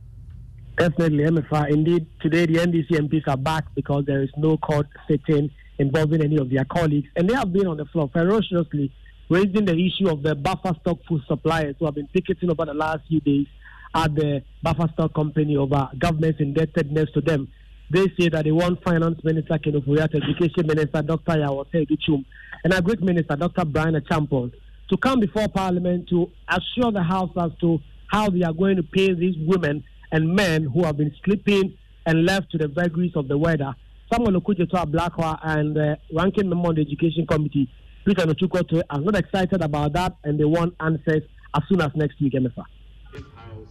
Definitely, 0.77 1.23
MFR. 1.23 1.69
Indeed, 1.69 2.07
today 2.19 2.45
the 2.45 2.55
NDC 2.55 2.89
MPs 2.89 3.25
are 3.27 3.37
back 3.37 3.73
because 3.73 4.03
there 4.05 4.21
is 4.21 4.29
no 4.35 4.57
court 4.57 4.87
sitting 5.07 5.49
involving 5.79 6.21
any 6.21 6.37
of 6.37 6.49
their 6.49 6.65
colleagues, 6.65 7.07
and 7.15 7.29
they 7.29 7.33
have 7.33 7.51
been 7.51 7.67
on 7.67 7.77
the 7.77 7.85
floor 7.85 8.09
ferociously 8.11 8.91
raising 9.29 9.65
the 9.65 9.73
issue 9.73 10.09
of 10.09 10.21
the 10.23 10.35
buffer 10.35 10.75
stock 10.81 10.97
food 11.07 11.21
suppliers 11.27 11.75
who 11.79 11.85
have 11.85 11.95
been 11.95 12.07
picketing 12.07 12.51
over 12.51 12.65
the 12.65 12.73
last 12.73 12.99
few 13.07 13.21
days 13.21 13.47
at 13.95 14.13
the 14.13 14.43
buffer 14.61 14.89
stock 14.93 15.13
company 15.13 15.55
over 15.55 15.89
government's 15.97 16.39
indebtedness 16.41 17.09
to 17.13 17.21
them. 17.21 17.47
They 17.89 18.07
say 18.19 18.29
that 18.29 18.43
they 18.45 18.51
want 18.51 18.83
Finance 18.83 19.23
Minister 19.23 19.57
Ken 19.57 19.73
Ofori-Atta, 19.73 20.17
Education 20.17 20.67
Minister 20.67 21.01
Dr. 21.01 21.39
Yaw 21.39 21.63
Osei 21.63 21.87
Adutwum, 21.87 22.25
and 22.63 22.73
Agric 22.73 23.01
Minister 23.01 23.35
Dr. 23.35 23.65
Bryan 23.65 23.95
Acheampong 23.95 24.53
to 24.89 24.97
come 24.97 25.19
before 25.19 25.47
Parliament 25.47 26.07
to 26.09 26.29
assure 26.49 26.91
the 26.91 27.03
House 27.03 27.31
as 27.37 27.51
to 27.61 27.79
how 28.07 28.29
they 28.29 28.43
are 28.43 28.53
going 28.53 28.75
to 28.75 28.83
pay 28.83 29.13
these 29.13 29.35
women 29.47 29.83
and 30.11 30.35
men 30.35 30.65
who 30.65 30.83
have 30.83 30.97
been 30.97 31.13
sleeping 31.23 31.77
and 32.05 32.25
left 32.25 32.51
to 32.51 32.57
the 32.57 32.67
vagaries 32.67 33.15
of 33.15 33.27
the 33.27 33.37
weather. 33.37 33.73
Samuel 34.11 34.41
Okudzeto 34.41 34.73
Ablakwa 34.73 35.39
and 35.41 35.77
uh, 35.77 35.95
ranking 36.13 36.49
member 36.49 36.67
on 36.67 36.75
the 36.75 36.81
Education 36.81 37.25
Committee, 37.25 37.69
Peter 38.05 38.25
Nortsu-Kotoe, 38.25 38.81
are 38.89 38.99
not 38.99 39.15
excited 39.15 39.61
about 39.61 39.93
that 39.93 40.17
and 40.25 40.37
they 40.37 40.43
want 40.43 40.75
answers 40.81 41.23
as 41.55 41.63
soon 41.69 41.79
as 41.81 41.91
next 41.95 42.19
week, 42.19 42.33
MFA. 42.33 42.65
This 43.13 43.23
House 43.35 43.67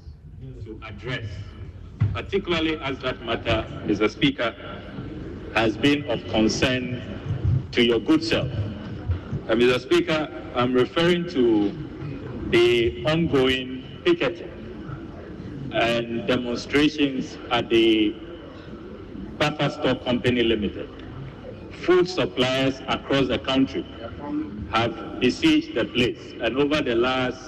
to 0.65 0.81
address 0.83 1.27
particularly 2.15 2.79
as 2.81 2.99
that 3.01 3.23
matter, 3.23 3.67
Mr. 3.85 4.11
Speaker, 4.11 4.55
has 5.55 5.77
been 5.77 6.09
of 6.11 6.25
concern 6.29 7.03
to 7.73 7.85
your 7.85 8.01
good 8.01 8.25
self. 8.25 8.51
Uh, 8.51 9.55
Mr. 9.55 9.81
Speaker, 9.81 10.29
I'm 10.55 10.73
referring 10.73 11.29
to 11.31 11.71
the 12.51 13.05
ongoing 13.07 13.85
picketing 14.05 14.51
and 15.73 16.27
demonstrations 16.27 17.39
at 17.51 17.69
the 17.69 18.15
Buffer 19.41 19.71
Stock 19.71 20.05
Company 20.05 20.43
Limited. 20.43 20.87
Food 21.87 22.07
suppliers 22.07 22.83
across 22.89 23.27
the 23.27 23.39
country 23.39 23.87
have 24.71 25.19
besieged 25.19 25.75
the 25.75 25.87
place, 25.87 26.35
and 26.43 26.59
over 26.59 26.83
the 26.83 26.95
last 26.95 27.41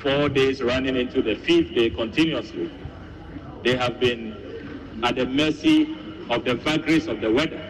four 0.00 0.28
days 0.28 0.62
running 0.62 0.94
into 0.94 1.22
the 1.22 1.34
fifth 1.34 1.74
day 1.74 1.88
continuously, 1.88 2.70
they 3.64 3.74
have 3.74 3.98
been 3.98 4.36
at 5.02 5.16
the 5.16 5.24
mercy 5.24 5.96
of 6.28 6.44
the 6.44 6.56
vagaries 6.56 7.06
of 7.06 7.22
the 7.22 7.32
weather. 7.32 7.65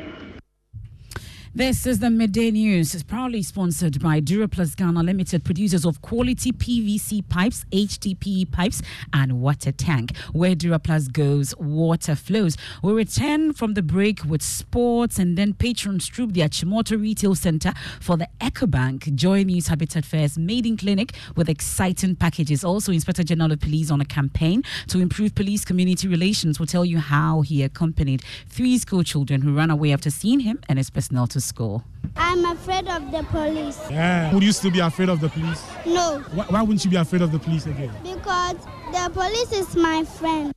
This 1.57 1.87
is 1.87 2.01
the 2.01 2.11
midday 2.11 2.51
news. 2.51 2.95
It's 2.95 3.03
proudly 3.03 3.42
sponsored 3.42 4.03
by 4.03 4.21
Duraplus 4.21 4.77
Ghana 4.77 5.03
Limited, 5.03 5.42
producers 5.42 5.87
of 5.87 6.03
quality 6.03 6.53
PVC 6.53 7.27
pipes, 7.31 7.64
HDPE 7.73 8.53
pipes, 8.53 8.83
and 9.14 9.40
water 9.40 9.73
tank. 9.73 10.14
Where 10.35 10.55
Duraplus 10.55 11.11
goes, 11.11 11.57
water 11.57 12.14
flows. 12.14 12.59
We 12.83 12.92
return 12.92 13.55
from 13.55 13.73
the 13.73 13.81
break 13.81 14.23
with 14.27 14.42
sports 14.42 15.19
and 15.19 15.38
then 15.38 15.55
patrons 15.55 16.07
troop 16.07 16.35
the 16.35 16.42
Achimota 16.42 17.01
Retail 17.01 17.35
Center 17.35 17.73
for 18.03 18.19
the 18.19 18.29
EcoBank 18.42 19.14
Joy 19.14 19.45
News 19.45 19.69
Habitat 19.69 20.05
Fairs 20.05 20.37
maiden 20.37 20.77
clinic 20.77 21.14
with 21.37 21.49
exciting 21.49 22.16
packages. 22.16 22.64
Also, 22.64 22.92
Inspector 22.92 23.23
General 23.23 23.53
of 23.53 23.61
Police 23.61 23.90
on 23.90 24.03
a 24.03 24.05
campaign 24.05 24.62
to 24.88 24.99
improve 24.99 25.35
police 25.35 25.64
community 25.64 26.07
relations 26.07 26.61
will 26.61 26.66
tell 26.66 26.85
you 26.85 26.99
how 26.99 27.40
he 27.40 27.62
accompanied 27.62 28.23
three 28.47 28.77
school 28.77 29.03
children 29.03 29.40
who 29.40 29.55
ran 29.55 29.71
away 29.71 29.95
after 29.95 30.11
seeing 30.11 30.40
him 30.40 30.61
and 30.69 30.79
his 30.79 30.90
personnel 30.90 31.27
to 31.27 31.45
school? 31.46 31.82
I'm 32.16 32.44
afraid 32.44 32.88
of 32.88 33.11
the 33.11 33.22
police. 33.24 33.78
Yeah. 33.90 34.32
Would 34.32 34.42
you 34.42 34.52
still 34.52 34.70
be 34.70 34.80
afraid 34.80 35.09
of 35.09 35.20
the 35.20 35.28
police? 35.28 35.62
No. 35.87 36.20
Why, 36.35 36.44
why 36.44 36.62
wouldn't 36.62 36.85
you 36.85 36.90
be 36.90 36.96
afraid 36.96 37.22
of 37.22 37.32
the 37.32 37.38
police 37.38 37.66
again? 37.66 37.92
Because 38.02 38.56
the 38.92 39.11
police 39.12 39.52
is 39.52 39.76
my 39.76 40.04
friend. 40.04 40.52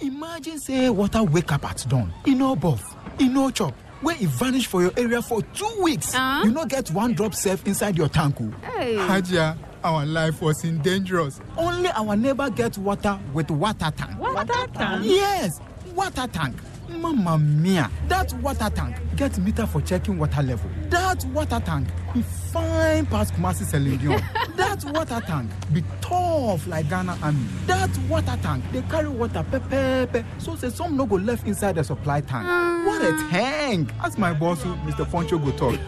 Imagine 0.00 0.58
say 0.58 0.90
water 0.90 1.22
wake 1.22 1.50
up 1.52 1.64
at 1.64 1.84
dawn, 1.88 2.12
e 2.26 2.34
no 2.34 2.54
buff, 2.56 2.96
e 3.20 3.28
no 3.28 3.50
chop, 3.50 3.74
where 4.02 4.16
e 4.20 4.26
vanish 4.26 4.66
for 4.66 4.82
your 4.82 4.92
area 4.96 5.22
for 5.22 5.40
two 5.42 5.70
weeks. 5.80 6.14
Uh? 6.14 6.42
You 6.44 6.50
no 6.52 6.64
get 6.66 6.90
one 6.90 7.14
drop 7.14 7.34
safe 7.34 7.66
inside 7.66 7.96
your 7.96 8.08
tank. 8.08 8.36
Oh. 8.40 8.50
Hey. 8.76 8.96
Haja, 8.96 9.56
our 9.84 10.06
life 10.06 10.40
was 10.40 10.64
in 10.64 10.78
dangerous. 10.80 11.40
Only 11.56 11.90
our 11.90 12.16
neighbor 12.16 12.48
gets 12.50 12.78
water 12.78 13.20
with 13.32 13.50
water 13.50 13.92
tank. 13.96 14.18
Water 14.18 14.66
tank? 14.72 15.04
Yes, 15.04 15.60
water 15.94 16.26
tank. 16.26 16.56
Mamma 16.88 17.38
mia, 17.38 17.90
that 18.08 18.32
water 18.34 18.70
tank 18.70 18.96
get 19.16 19.36
meter 19.38 19.66
for 19.66 19.80
checking 19.80 20.18
water 20.18 20.42
level. 20.42 20.70
That 20.88 21.24
water 21.26 21.60
tank 21.64 21.88
be 22.12 22.22
fine 22.22 23.06
past 23.06 23.34
Kumasi 23.34 23.64
Selenium. 23.64 24.20
that 24.56 24.84
water 24.86 25.20
tank 25.26 25.50
be 25.72 25.82
tough 26.00 26.66
like 26.66 26.88
Ghana 26.88 27.18
Army. 27.22 27.44
That 27.66 27.90
water 28.08 28.38
tank 28.42 28.64
they 28.72 28.82
carry 28.82 29.08
water 29.08 29.44
pepe 29.50 30.24
so 30.38 30.56
say 30.56 30.70
some 30.70 30.96
no 30.96 31.04
go 31.06 31.16
left 31.16 31.46
inside 31.46 31.74
the 31.74 31.84
supply 31.84 32.20
tank. 32.20 32.46
Mm. 32.46 32.86
What 32.86 33.02
a 33.02 33.30
tank! 33.30 33.90
As 34.02 34.16
my 34.18 34.32
boss, 34.32 34.62
Mr. 34.62 35.10
Poncho 35.10 35.38
go 35.38 35.50
talk. 35.52 35.78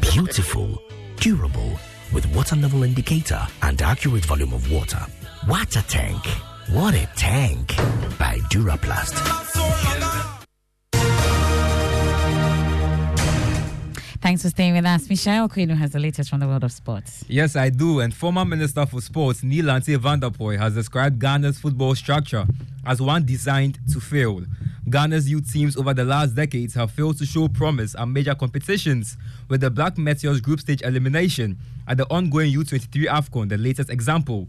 Beautiful, 0.00 0.82
durable 1.16 1.78
with 2.12 2.26
water 2.34 2.56
level 2.56 2.82
indicator 2.82 3.40
and 3.62 3.80
accurate 3.82 4.24
volume 4.24 4.52
of 4.52 4.70
water. 4.70 5.04
Water 5.48 5.82
tank. 5.88 6.24
What 6.70 6.94
a 6.94 7.06
tank 7.16 7.76
by 8.18 8.40
Duraplus. 8.50 10.35
Thanks 14.26 14.42
for 14.42 14.48
staying 14.48 14.74
with 14.74 14.84
us. 14.84 15.08
Michelle 15.08 15.48
Quino 15.48 15.76
has 15.76 15.92
the 15.92 16.00
latest 16.00 16.30
from 16.30 16.40
the 16.40 16.48
world 16.48 16.64
of 16.64 16.72
sports. 16.72 17.24
Yes, 17.28 17.54
I 17.54 17.70
do. 17.70 18.00
And 18.00 18.12
former 18.12 18.44
Minister 18.44 18.84
for 18.84 19.00
Sports 19.00 19.42
Nii 19.42 19.62
Lante 19.62 19.96
Vanderpuye 19.96 20.58
has 20.58 20.74
described 20.74 21.20
Ghana's 21.20 21.60
football 21.60 21.94
structure 21.94 22.44
as 22.84 23.00
one 23.00 23.24
designed 23.24 23.78
to 23.92 24.00
fail. 24.00 24.42
Ghana's 24.90 25.30
youth 25.30 25.52
teams 25.52 25.76
over 25.76 25.94
the 25.94 26.04
last 26.04 26.34
decades 26.34 26.74
have 26.74 26.90
failed 26.90 27.18
to 27.18 27.24
show 27.24 27.46
promise 27.46 27.94
at 27.94 28.08
major 28.08 28.34
competitions, 28.34 29.16
with 29.48 29.60
the 29.60 29.70
Black 29.70 29.96
Meteors 29.96 30.40
group 30.40 30.58
stage 30.58 30.82
elimination 30.82 31.56
at 31.86 31.96
the 31.96 32.06
ongoing 32.06 32.52
U23 32.52 33.06
AFCON 33.06 33.48
the 33.48 33.56
latest 33.56 33.90
example. 33.90 34.48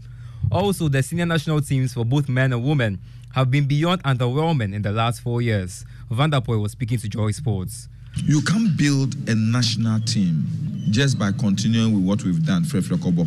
Also, 0.50 0.88
the 0.88 1.04
senior 1.04 1.26
national 1.26 1.60
teams 1.60 1.94
for 1.94 2.04
both 2.04 2.28
men 2.28 2.52
and 2.52 2.64
women 2.64 2.98
have 3.32 3.48
been 3.48 3.68
beyond 3.68 4.02
underwhelming 4.02 4.74
in 4.74 4.82
the 4.82 4.90
last 4.90 5.20
four 5.20 5.40
years. 5.40 5.84
Vanderpoy 6.10 6.58
was 6.58 6.72
speaking 6.72 6.98
to 6.98 7.08
Joy 7.08 7.30
Sports. 7.30 7.88
You 8.24 8.42
can't 8.42 8.76
build 8.76 9.14
a 9.28 9.34
national 9.34 10.00
team 10.00 10.44
just 10.90 11.18
by 11.18 11.32
continuing 11.32 11.94
with 11.94 12.04
what 12.04 12.24
we've 12.24 12.44
done, 12.44 12.62
Frefre 12.64 13.00
Kobo. 13.02 13.26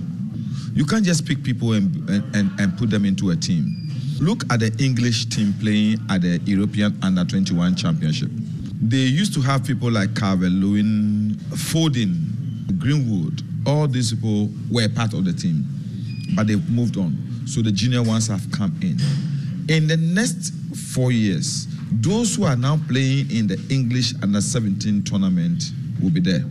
You 0.74 0.86
can't 0.86 1.04
just 1.04 1.26
pick 1.26 1.44
people 1.44 1.74
and, 1.74 2.10
and, 2.36 2.52
and 2.60 2.78
put 2.78 2.90
them 2.90 3.06
into 3.06 3.32
a 3.32 3.36
team. 3.36 3.90
Look 4.20 4.44
at 4.52 4.60
the 4.60 4.76
English 4.84 5.26
team 5.28 5.54
playing 5.60 6.00
at 6.10 6.22
the 6.22 6.40
European 6.46 6.98
Under 7.02 7.26
21 7.26 7.76
Championship. 7.76 8.30
They 8.82 8.98
used 8.98 9.34
to 9.34 9.42
have 9.42 9.64
people 9.66 9.92
like 9.92 10.16
Calvert 10.16 10.52
Lewin, 10.52 11.36
Foden, 11.50 12.78
Greenwood. 12.80 13.42
All 13.66 13.88
these 13.88 14.14
people 14.14 14.50
were 14.70 14.88
part 14.90 15.14
of 15.14 15.26
the 15.26 15.34
team, 15.34 15.66
but 16.36 16.48
they've 16.48 16.70
moved 16.70 16.98
on. 16.98 17.18
So 17.46 17.62
the 17.62 17.72
junior 17.72 18.04
ones 18.04 18.28
have 18.28 18.50
come 18.52 18.78
in. 18.82 18.98
In 19.70 19.88
the 19.88 19.98
next 19.98 20.54
four 20.94 21.12
years, 21.12 21.68
those 21.92 22.36
who 22.36 22.46
are 22.46 22.56
now 22.56 22.80
playing 22.88 23.30
in 23.32 23.48
the 23.48 23.60
English 23.70 24.14
under 24.24 24.42
17 24.42 25.04
tournament 25.04 25.72
will 26.02 26.10
be 26.10 26.20
there. 26.20 26.44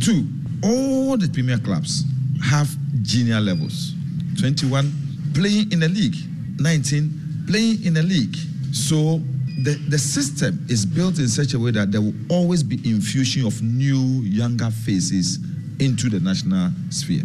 Two, 0.00 0.26
all 0.62 1.16
the 1.16 1.28
premier 1.28 1.58
clubs 1.58 2.04
have 2.42 2.68
junior 3.02 3.40
levels 3.40 3.94
21 4.38 4.92
playing 5.34 5.72
in 5.72 5.80
the 5.80 5.88
league, 5.88 6.16
19 6.60 7.44
playing 7.46 7.84
in 7.84 7.94
the 7.94 8.02
league. 8.02 8.36
So 8.72 9.20
the, 9.62 9.74
the 9.88 9.98
system 9.98 10.64
is 10.68 10.84
built 10.86 11.18
in 11.18 11.28
such 11.28 11.54
a 11.54 11.58
way 11.58 11.70
that 11.72 11.92
there 11.92 12.00
will 12.00 12.14
always 12.28 12.62
be 12.62 12.76
infusion 12.88 13.46
of 13.46 13.60
new, 13.62 14.22
younger 14.22 14.70
faces 14.70 15.38
into 15.80 16.08
the 16.08 16.20
national 16.20 16.70
sphere. 16.90 17.22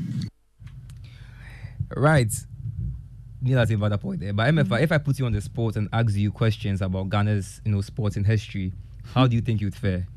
Right. 1.96 2.32
Neil 3.41 3.58
has 3.58 3.71
about 3.71 3.89
that 3.89 4.02
point 4.02 4.19
there. 4.19 4.34
But 4.34 4.54
MFA, 4.54 4.82
if 4.82 4.91
I 4.91 4.97
put 4.97 5.17
you 5.19 5.25
on 5.25 5.32
the 5.32 5.41
spot 5.41 5.75
and 5.75 5.88
ask 5.93 6.15
you 6.15 6.32
questions 6.32 6.82
about 6.82 7.10
Ghana's 7.10 7.62
you 7.63 7.71
know 7.71 7.82
sports 7.82 8.17
and 8.17 8.25
history, 8.25 8.73
how 9.13 9.28
do 9.28 9.36
you 9.36 9.41
think 9.41 9.62
you'd 9.62 9.75
fare? 9.75 10.08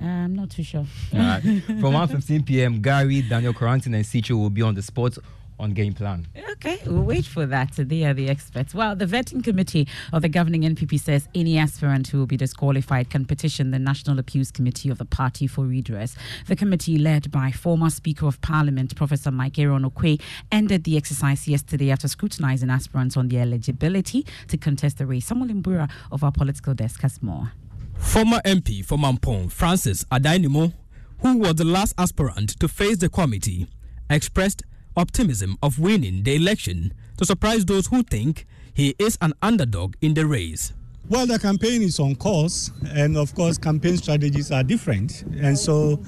Uh, 0.00 0.04
I'm 0.04 0.34
not 0.36 0.50
too 0.50 0.62
sure. 0.62 0.86
Right. 1.12 1.40
From 1.66 1.92
1:15 1.94 2.44
p.m., 2.46 2.82
Gary, 2.82 3.22
Daniel 3.22 3.52
Quarantine, 3.52 3.94
and 3.94 4.04
Sicho 4.04 4.32
will 4.32 4.50
be 4.50 4.62
on 4.62 4.74
the 4.74 4.82
spot 4.82 5.16
on 5.58 5.72
game 5.72 5.92
plan. 5.92 6.26
Okay, 6.52 6.80
we'll 6.86 7.02
wait 7.02 7.24
for 7.24 7.46
that. 7.46 7.72
They 7.76 8.04
are 8.04 8.14
the 8.14 8.28
experts. 8.28 8.74
Well, 8.74 8.96
the 8.96 9.06
vetting 9.06 9.44
committee 9.44 9.88
of 10.12 10.22
the 10.22 10.28
governing 10.28 10.62
NPP 10.62 11.00
says 11.00 11.28
any 11.34 11.58
aspirant 11.58 12.08
who 12.08 12.18
will 12.18 12.26
be 12.26 12.36
disqualified 12.36 13.10
can 13.10 13.24
petition 13.24 13.70
the 13.70 13.78
National 13.78 14.18
Appeals 14.18 14.50
Committee 14.50 14.90
of 14.90 14.98
the 14.98 15.04
party 15.04 15.46
for 15.46 15.64
redress. 15.64 16.16
The 16.46 16.56
committee, 16.56 16.98
led 16.98 17.30
by 17.30 17.50
former 17.50 17.90
Speaker 17.90 18.26
of 18.26 18.40
Parliament 18.40 18.94
Professor 18.96 19.30
Mike 19.30 19.58
Aaron 19.58 19.88
Oquaye, 19.88 20.20
ended 20.50 20.84
the 20.84 20.96
exercise 20.96 21.46
yesterday 21.46 21.90
after 21.90 22.08
scrutinizing 22.08 22.70
aspirants 22.70 23.16
on 23.16 23.28
their 23.28 23.42
eligibility 23.42 24.26
to 24.48 24.56
contest 24.56 24.98
the 24.98 25.06
race. 25.06 25.26
Samuel 25.26 25.48
Imbura 25.48 25.90
of 26.10 26.24
our 26.24 26.32
political 26.32 26.74
desk 26.74 27.02
has 27.02 27.22
more. 27.22 27.52
Former 27.96 28.40
MP 28.44 28.84
for 28.84 28.98
Mampong, 28.98 29.50
Francis 29.50 30.04
Addai-Nimoh, 30.04 30.72
who 31.20 31.38
was 31.38 31.54
the 31.54 31.64
last 31.64 31.94
aspirant 31.96 32.58
to 32.60 32.68
face 32.68 32.98
the 32.98 33.08
committee, 33.08 33.66
expressed 34.10 34.62
optimism 34.96 35.56
of 35.62 35.78
winning 35.78 36.22
the 36.22 36.34
election 36.34 36.92
to 37.18 37.24
surprise 37.24 37.64
those 37.64 37.86
who 37.88 38.02
think 38.02 38.46
he 38.74 38.94
is 38.98 39.18
an 39.20 39.32
underdog 39.42 39.94
in 40.00 40.14
the 40.14 40.26
race. 40.26 40.72
Well, 41.08 41.26
the 41.26 41.38
campaign 41.38 41.82
is 41.82 42.00
on 42.00 42.16
course, 42.16 42.72
and 42.88 43.16
of 43.16 43.32
course, 43.34 43.58
campaign 43.58 43.96
strategies 43.96 44.50
are 44.50 44.64
different. 44.64 45.22
And 45.40 45.56
so, 45.56 45.98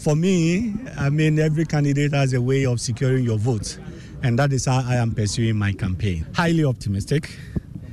for 0.00 0.14
me, 0.14 0.74
I 0.96 1.10
mean, 1.10 1.40
every 1.40 1.64
candidate 1.64 2.12
has 2.12 2.34
a 2.34 2.40
way 2.40 2.64
of 2.64 2.80
securing 2.80 3.24
your 3.24 3.36
vote, 3.36 3.78
and 4.22 4.38
that 4.38 4.52
is 4.52 4.66
how 4.66 4.84
I 4.86 4.94
am 4.94 5.12
pursuing 5.12 5.56
my 5.56 5.72
campaign. 5.72 6.24
Highly 6.34 6.64
optimistic. 6.64 7.36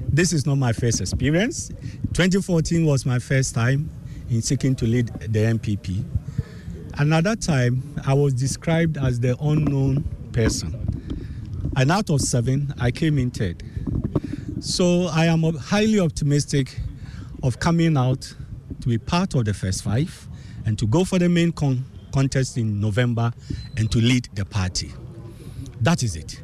This 0.07 0.33
is 0.33 0.45
not 0.45 0.59
my 0.59 0.71
first 0.71 1.01
experience. 1.01 1.69
2014 2.13 2.85
was 2.85 3.07
my 3.07 3.17
first 3.17 3.55
time 3.55 3.89
in 4.29 4.41
seeking 4.41 4.75
to 4.75 4.85
lead 4.85 5.07
the 5.07 5.39
NPP. 5.39 6.05
And 6.99 7.13
at 7.13 7.23
that 7.23 7.41
time, 7.41 7.95
I 8.05 8.13
was 8.13 8.33
described 8.33 8.97
as 8.97 9.19
the 9.19 9.35
unknown 9.41 10.03
person. 10.31 10.77
And 11.75 11.91
out 11.91 12.09
of 12.09 12.21
seven, 12.21 12.73
I 12.79 12.91
came 12.91 13.17
in 13.17 13.31
third. 13.31 13.63
So 14.59 15.07
I 15.07 15.25
am 15.25 15.43
highly 15.55 15.99
optimistic 15.99 16.79
of 17.43 17.59
coming 17.59 17.97
out 17.97 18.33
to 18.81 18.87
be 18.87 18.97
part 18.97 19.35
of 19.35 19.45
the 19.45 19.53
first 19.53 19.83
five 19.83 20.27
and 20.65 20.77
to 20.77 20.85
go 20.85 21.03
for 21.03 21.17
the 21.17 21.29
main 21.29 21.51
con- 21.51 21.85
contest 22.13 22.57
in 22.57 22.79
November 22.79 23.31
and 23.77 23.91
to 23.91 23.99
lead 23.99 24.27
the 24.33 24.45
party. 24.45 24.91
That 25.79 26.03
is 26.03 26.15
it. 26.15 26.41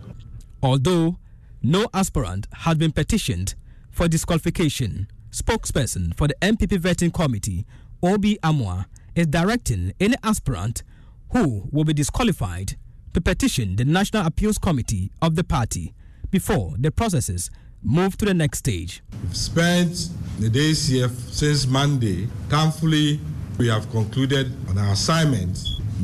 Although 0.63 1.17
no 1.61 1.87
aspirant 1.93 2.47
had 2.51 2.79
been 2.79 2.91
petitioned 2.91 3.55
for 3.91 4.07
disqualification, 4.07 5.07
spokesperson 5.31 6.15
for 6.15 6.27
the 6.27 6.35
NPP 6.41 6.79
vetting 6.79 7.13
committee, 7.13 7.65
Obi 8.01 8.37
Amwa, 8.43 8.85
is 9.15 9.27
directing 9.27 9.93
any 9.99 10.15
aspirant 10.23 10.83
who 11.31 11.67
will 11.71 11.83
be 11.83 11.93
disqualified 11.93 12.77
to 13.17 13.21
petition 13.21 13.75
the 13.77 13.83
National 13.83 14.27
Appeals 14.27 14.59
Committee 14.59 15.09
of 15.23 15.35
the 15.35 15.43
party 15.43 15.91
before 16.29 16.75
the 16.77 16.91
processes 16.91 17.49
move 17.81 18.15
to 18.15 18.25
the 18.25 18.33
next 18.33 18.59
stage. 18.59 19.01
We've 19.23 19.35
spent 19.35 20.09
the 20.39 20.51
days 20.51 20.87
here 20.87 21.09
since 21.09 21.65
Monday. 21.65 22.27
Thankfully, 22.47 23.19
we 23.57 23.69
have 23.69 23.89
concluded 23.89 24.51
on 24.69 24.77
our 24.77 24.93
assignment 24.93 25.57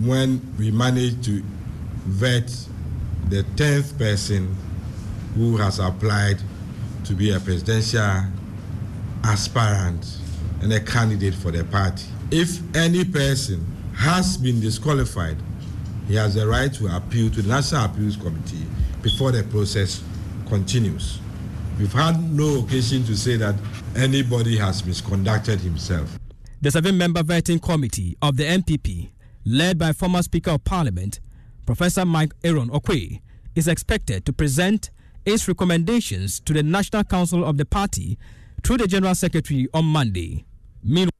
when 0.03 0.41
we 0.57 0.71
managed 0.71 1.23
to 1.25 1.43
vet 2.05 2.47
the 3.29 3.43
10th 3.57 3.95
person 3.99 4.57
who 5.35 5.57
has 5.57 5.77
applied 5.77 6.41
to 7.03 7.13
be 7.13 7.31
a 7.31 7.39
presidential 7.39 8.23
aspirant 9.23 10.17
and 10.63 10.73
a 10.73 10.79
candidate 10.79 11.35
for 11.35 11.51
the 11.51 11.63
party. 11.65 12.07
If 12.31 12.75
any 12.75 13.05
person 13.05 13.63
has 13.97 14.35
been 14.35 14.59
disqualified, 14.59 15.37
he 16.07 16.15
has 16.15 16.35
the 16.35 16.45
right 16.47 16.73
to 16.73 16.95
appeal 16.95 17.29
to 17.31 17.41
the 17.41 17.49
National 17.49 17.85
Appeals 17.85 18.15
Committee 18.17 18.65
before 19.01 19.31
the 19.31 19.43
process 19.43 20.03
continues. 20.47 21.19
We've 21.79 21.91
had 21.93 22.21
no 22.31 22.59
occasion 22.59 23.03
to 23.05 23.15
say 23.17 23.37
that 23.37 23.55
anybody 23.95 24.57
has 24.57 24.83
misconducted 24.83 25.59
himself. 25.59 26.19
The 26.61 26.71
seven 26.71 26.97
member 26.97 27.23
vetting 27.23 27.61
committee 27.61 28.15
of 28.21 28.37
the 28.37 28.43
NPP, 28.43 29.09
led 29.45 29.77
by 29.77 29.91
former 29.93 30.21
Speaker 30.21 30.51
of 30.51 30.63
Parliament, 30.63 31.19
Professor 31.65 32.05
Mike 32.05 32.33
Aaron 32.43 32.69
Oquaye, 32.69 33.21
is 33.55 33.67
expected 33.67 34.25
to 34.25 34.33
present 34.33 34.91
its 35.25 35.47
recommendations 35.47 36.39
to 36.41 36.53
the 36.53 36.63
National 36.63 37.03
Council 37.03 37.43
of 37.45 37.57
the 37.57 37.65
party 37.65 38.17
through 38.63 38.77
the 38.77 38.87
General 38.87 39.15
Secretary 39.15 39.67
on 39.73 39.85
Monday. 39.85 40.45
Meanwhile, 40.83 41.12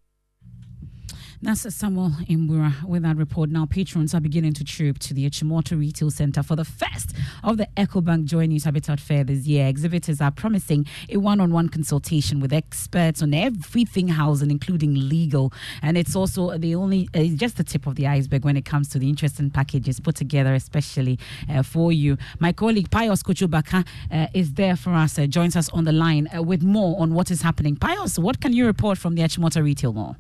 That's 1.43 1.75
Samuel 1.75 2.12
Imbura 2.29 2.86
with 2.86 3.03
that 3.03 3.17
report. 3.17 3.49
Now, 3.49 3.65
patrons 3.65 4.15
are 4.15 4.21
beginning 4.21 4.53
to 4.53 4.63
troop 4.63 4.97
to 4.99 5.13
the 5.13 5.29
Achimota 5.29 5.77
Retail 5.77 6.10
Center 6.10 6.41
for 6.41 6.56
the 6.56 6.63
first 6.63 7.12
of 7.43 7.58
the 7.58 7.67
Ecobank 7.75 8.23
Joy 8.23 8.45
News 8.45 8.63
Habitat 8.63 9.01
Fair 9.01 9.25
this 9.25 9.45
year. 9.45 9.67
Exhibitors 9.67 10.21
are 10.21 10.32
promising 10.32 10.88
a 11.10 11.17
one 11.17 11.41
on 11.41 11.51
one 11.51 11.67
consultation 11.67 12.39
with 12.39 12.53
experts 12.53 13.21
on 13.21 13.34
everything 13.34 14.08
housing, 14.08 14.51
including 14.51 14.93
legal. 15.10 15.51
And 15.82 15.97
it's 15.97 16.15
also 16.15 16.58
the 16.58 16.75
only, 16.75 17.10
uh, 17.13 17.25
just 17.36 17.58
the 17.58 17.65
tip 17.65 17.88
of 17.88 17.95
the 17.95 18.08
iceberg 18.08 18.45
when 18.45 18.56
it 18.56 18.63
comes 18.63 18.88
to 18.91 18.97
the 18.97 19.10
interesting 19.10 19.49
packages 19.49 19.99
put 19.99 20.15
together, 20.15 20.53
especially 20.53 21.19
uh, 21.49 21.62
for 21.62 21.91
you. 21.91 22.17
My 22.39 22.53
colleague 22.53 22.89
Pius 22.89 23.21
Kochubaka 23.21 23.86
uh, 24.10 24.27
is 24.34 24.53
there 24.53 24.77
for 24.77 24.93
us, 24.93 25.19
uh, 25.19 25.25
joins 25.25 25.58
us 25.58 25.67
on 25.69 25.84
the 25.84 25.91
line 25.91 26.29
uh, 26.34 26.41
with 26.41 26.63
more 26.63 27.01
on 27.01 27.13
what 27.13 27.29
is 27.29 27.41
happening. 27.41 27.75
Pius, 27.75 28.17
what 28.17 28.39
can 28.39 28.53
you 28.53 28.65
report 28.65 28.97
from 28.97 29.15
the 29.15 29.23
Achimota 29.23 29.62
Retail 29.62 29.91
Mall? 29.91 30.15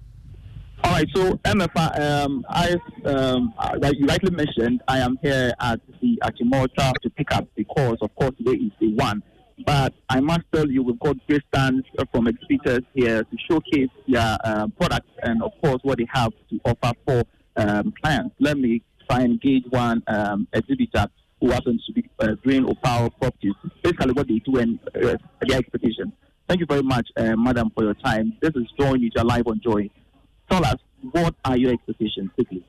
All 0.83 0.91
right, 0.91 1.07
so 1.15 1.33
MFA, 1.45 1.99
um, 2.01 2.45
I, 2.49 2.75
um, 3.05 3.53
like 3.79 3.97
you 3.97 4.05
rightly 4.05 4.31
mentioned, 4.31 4.83
I 4.87 4.99
am 4.99 5.17
here 5.21 5.53
at 5.61 5.79
the 6.01 6.19
Achimota 6.21 6.91
to 7.01 7.09
pick 7.11 7.31
up 7.31 7.47
the 7.55 7.63
because, 7.63 7.97
of 8.01 8.13
course, 8.15 8.31
today 8.37 8.57
is 8.57 8.71
the 8.81 8.93
one. 8.95 9.23
But 9.65 9.93
I 10.09 10.19
must 10.19 10.41
tell 10.53 10.69
you, 10.69 10.83
we've 10.83 10.99
got 10.99 11.15
great 11.25 11.41
stands 11.53 11.85
from 12.11 12.27
exhibitors 12.27 12.81
here 12.93 13.23
to 13.23 13.37
showcase 13.49 13.89
their 14.09 14.37
uh, 14.43 14.67
products 14.77 15.09
and, 15.21 15.41
of 15.41 15.51
course, 15.63 15.79
what 15.83 15.99
they 15.99 16.07
have 16.13 16.33
to 16.49 16.59
offer 16.65 16.93
for 17.07 17.23
um, 17.55 17.93
clients. 18.03 18.35
Let 18.39 18.57
me 18.57 18.81
try 19.09 19.21
and 19.21 19.33
engage 19.33 19.63
one 19.69 20.03
um, 20.07 20.49
exhibitor 20.51 21.07
who 21.39 21.51
happens 21.51 21.85
to 21.85 21.93
be 21.93 22.09
uh, 22.19 22.33
Green 22.43 22.65
Opal 22.65 23.09
Properties. 23.11 23.53
Basically, 23.81 24.11
what 24.11 24.27
they 24.27 24.39
do 24.39 24.57
and 24.57 24.79
uh, 24.95 25.15
their 25.47 25.59
expectations. 25.59 26.11
Thank 26.49 26.59
you 26.59 26.65
very 26.67 26.83
much, 26.83 27.07
uh, 27.15 27.37
madam, 27.37 27.71
for 27.73 27.85
your 27.85 27.93
time. 27.93 28.33
This 28.41 28.51
is 28.55 28.65
Joy 28.77 28.93
Media 28.93 29.23
Live 29.23 29.47
on 29.47 29.61
Joy 29.63 29.89
tell 30.49 30.65
us 30.65 30.77
what 31.11 31.35
are 31.43 31.57
your 31.57 31.73
expectations 31.73 32.29
quickly? 32.35 32.65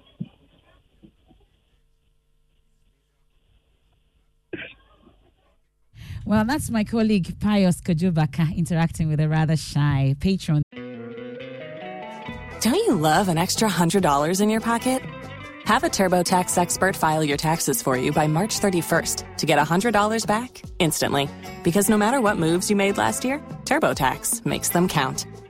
Well, 6.26 6.44
that's 6.46 6.70
my 6.70 6.84
colleague 6.84 7.38
Pius 7.38 7.82
Kajubaka 7.82 8.56
interacting 8.56 9.08
with 9.08 9.20
a 9.20 9.28
rather 9.28 9.56
shy 9.56 10.16
patron. 10.20 10.62
Don't 12.60 12.74
you 12.74 12.94
love 12.94 13.28
an 13.28 13.36
extra 13.36 13.68
$100 13.68 14.40
in 14.40 14.48
your 14.48 14.62
pocket? 14.62 15.02
Have 15.64 15.84
a 15.84 15.88
TurboTax 15.88 16.56
expert 16.56 16.96
file 16.96 17.22
your 17.22 17.36
taxes 17.36 17.82
for 17.82 17.96
you 17.96 18.10
by 18.12 18.26
March 18.26 18.58
31st 18.58 19.36
to 19.36 19.46
get 19.46 19.58
$100 19.58 20.26
back 20.26 20.62
instantly. 20.78 21.28
Because 21.62 21.90
no 21.90 21.98
matter 21.98 22.22
what 22.22 22.38
moves 22.38 22.70
you 22.70 22.76
made 22.76 22.96
last 22.96 23.22
year, 23.24 23.38
TurboTax 23.64 24.46
makes 24.46 24.70
them 24.70 24.88
count. 24.88 25.26